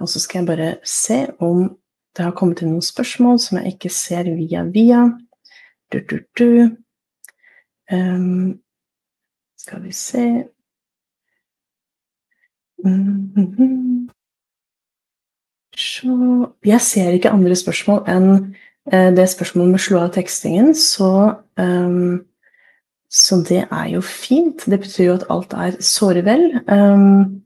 og 0.00 0.08
så 0.08 0.20
skal 0.20 0.40
jeg 0.40 0.46
bare 0.46 0.74
se 0.84 1.26
om 1.38 1.70
det 2.16 2.24
har 2.24 2.34
kommet 2.36 2.60
inn 2.60 2.74
noen 2.74 2.84
spørsmål 2.84 3.38
som 3.40 3.58
jeg 3.58 3.74
ikke 3.76 3.92
ser 3.92 4.28
via 4.36 4.64
via. 4.68 5.06
Du, 5.92 6.00
du, 6.08 6.18
du. 6.38 6.76
Um, 7.92 8.60
skal 9.60 9.82
vi 9.84 9.92
se 9.96 10.26
mm 12.84 14.08
Jeg 16.64 16.80
ser 16.80 17.14
ikke 17.16 17.30
andre 17.32 17.56
spørsmål 17.56 18.02
enn 18.10 18.28
uh, 18.92 19.10
det 19.16 19.28
spørsmålet 19.30 19.70
med 19.72 19.80
slå 19.80 20.02
av 20.02 20.12
tekstingen, 20.14 20.74
så 20.74 21.38
um, 21.56 22.20
så 23.12 23.36
det 23.44 23.66
er 23.68 23.88
jo 23.92 24.00
fint. 24.00 24.64
Det 24.64 24.78
betyr 24.80 25.04
jo 25.04 25.16
at 25.18 25.26
alt 25.32 25.52
er 25.52 25.74
såre 25.84 26.22
vel. 26.24 26.46
Um, 26.64 27.42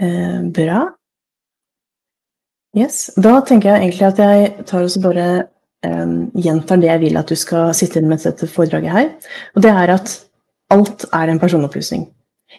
uh, 0.00 0.40
bra. 0.56 0.86
Yes. 2.76 3.10
Da 3.20 3.40
tenker 3.44 3.74
jeg 3.74 3.84
egentlig 3.84 4.08
at 4.08 4.18
jeg 4.20 4.66
tar 4.68 4.84
og 4.84 5.02
bare 5.04 5.28
um, 5.84 6.30
gjentar 6.32 6.80
det 6.80 6.88
jeg 6.88 7.04
vil 7.04 7.20
at 7.20 7.28
du 7.28 7.36
skal 7.36 7.74
sitte 7.76 8.00
inn 8.00 8.08
med 8.08 8.24
dette 8.24 8.48
foredraget 8.48 8.92
her. 8.96 9.10
Og 9.56 9.64
det 9.64 9.72
er 9.72 9.92
at 9.92 10.16
alt 10.72 11.04
er 11.12 11.32
en 11.32 11.40
personopplysning. 11.40 12.08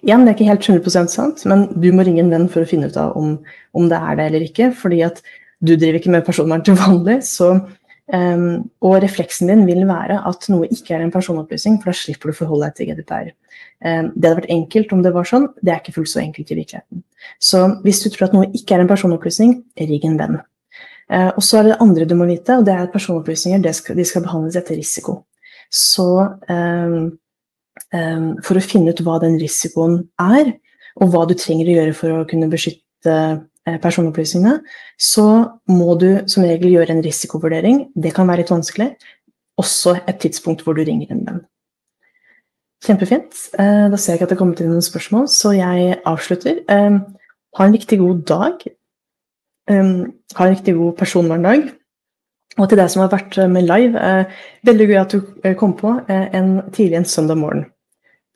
Igjen, 0.05 0.23
det 0.25 0.31
er 0.31 0.37
ikke 0.37 0.51
helt 0.51 0.69
100% 0.69 1.13
sant, 1.13 1.43
men 1.49 1.67
du 1.73 1.89
må 1.95 2.05
ringe 2.05 2.23
en 2.23 2.31
venn 2.33 2.47
for 2.51 2.63
å 2.63 2.69
finne 2.69 2.91
ut 2.91 2.99
av 3.01 3.17
om, 3.19 3.35
om 3.77 3.89
det 3.91 3.97
er 3.97 4.19
det 4.19 4.29
eller 4.29 4.47
ikke. 4.47 4.71
fordi 4.77 5.03
at 5.07 5.21
du 5.57 5.73
driver 5.73 5.97
ikke 5.97 6.13
med 6.13 6.25
personvern 6.25 6.63
til 6.65 6.77
vanlig, 6.77 7.21
så 7.25 7.55
Um, 8.07 8.69
og 8.87 9.01
refleksen 9.03 9.49
din 9.51 9.65
vil 9.67 9.81
være 9.83 10.21
at 10.29 10.45
noe 10.47 10.69
ikke 10.71 10.93
er 10.95 11.01
en 11.03 11.11
personopplysning, 11.11 11.75
for 11.81 11.91
da 11.91 11.99
slipper 11.99 12.31
du 12.31 12.35
å 12.35 12.37
forholde 12.37 12.69
deg 12.69 12.77
til 12.77 12.87
GDPR. 12.93 13.33
Um, 13.83 14.13
det 14.15 14.29
hadde 14.29 14.37
vært 14.37 14.53
enkelt 14.55 14.93
om 14.95 15.01
det 15.03 15.11
var 15.15 15.27
sånn, 15.27 15.49
det 15.59 15.73
er 15.73 15.81
ikke 15.81 15.97
fullt 15.97 16.13
så 16.13 16.21
enkelt 16.21 16.53
i 16.53 16.57
virkeligheten. 16.61 17.01
Så 17.43 17.65
hvis 17.83 17.99
du 18.05 18.07
tror 18.13 18.29
at 18.29 18.37
noe 18.37 18.47
ikke 18.55 18.77
er 18.77 18.85
en 18.85 18.91
personopplysning, 18.91 19.57
ring 19.89 20.07
en 20.07 20.15
venn. 20.21 20.39
Uh, 21.11 21.33
og 21.33 21.43
så 21.43 21.59
er 21.59 21.67
det 21.67 21.73
det 21.73 21.81
andre 21.83 22.07
du 22.07 22.15
må 22.19 22.29
vite, 22.31 22.55
og 22.55 22.63
det 22.67 22.77
er 22.77 22.85
at 22.85 22.95
personopplysninger 22.95 23.67
skal, 23.75 23.99
de 23.99 24.07
skal 24.07 24.23
behandles 24.23 24.59
etter 24.61 24.79
risiko. 24.79 25.19
Så 25.67 26.07
um, 26.47 27.11
for 27.91 28.59
å 28.59 28.61
finne 28.63 28.91
ut 28.91 28.99
hva 29.05 29.15
den 29.23 29.37
risikoen 29.39 30.01
er, 30.19 30.49
og 30.99 31.13
hva 31.13 31.21
du 31.29 31.31
trenger 31.39 31.69
å 31.69 31.75
gjøre 31.77 31.93
for 31.95 32.15
å 32.17 32.25
kunne 32.27 32.49
beskytte 32.51 33.13
Eh, 33.67 33.75
personopplysningene, 33.83 34.61
så 34.95 35.25
må 35.67 35.95
du 35.99 36.07
som 36.31 36.45
regel 36.45 36.71
gjøre 36.71 36.93
en 36.93 37.03
risikovurdering. 37.03 37.81
Det 37.99 38.13
kan 38.15 38.29
være 38.29 38.45
litt 38.45 38.53
vanskelig. 38.53 38.93
Også 39.59 39.97
et 40.07 40.21
tidspunkt 40.23 40.63
hvor 40.63 40.77
du 40.77 40.85
ringer 40.87 41.11
en 41.11 41.23
venn. 41.25 41.41
Kjempefint. 42.85 43.35
Eh, 43.59 43.87
da 43.91 43.99
ser 43.99 44.13
jeg 44.13 44.21
ikke 44.21 44.29
at 44.29 44.31
det 44.31 44.37
er 44.37 44.41
kommet 44.43 44.61
inn 44.63 44.71
noen 44.71 44.85
spørsmål, 44.85 45.27
så 45.33 45.51
jeg 45.57 45.99
avslutter. 46.07 46.61
Eh, 46.63 46.99
ha 47.59 47.67
en 47.67 47.75
riktig 47.75 47.99
god 47.99 48.23
dag. 48.29 48.67
Ha 49.67 49.75
en 49.83 50.53
riktig 50.53 50.77
god 50.77 50.95
personverndag. 50.95 51.67
Og 52.57 52.69
til 52.69 52.79
deg 52.79 52.87
som 52.89 53.03
har 53.03 53.11
vært 53.11 53.35
med 53.51 53.67
live, 53.67 53.99
veldig 54.65 54.85
gøy 54.87 54.99
at 55.01 55.11
du 55.11 55.55
kom 55.59 55.73
på 55.75 55.91
en 56.07 56.53
tidlig 56.71 57.01
en 57.01 57.09
søndag 57.09 57.37
morgen. 57.37 57.65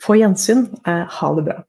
Få 0.02 0.16
gjensyn. 0.18 0.68
Ha 0.86 1.34
det 1.36 1.42
bra. 1.46 1.64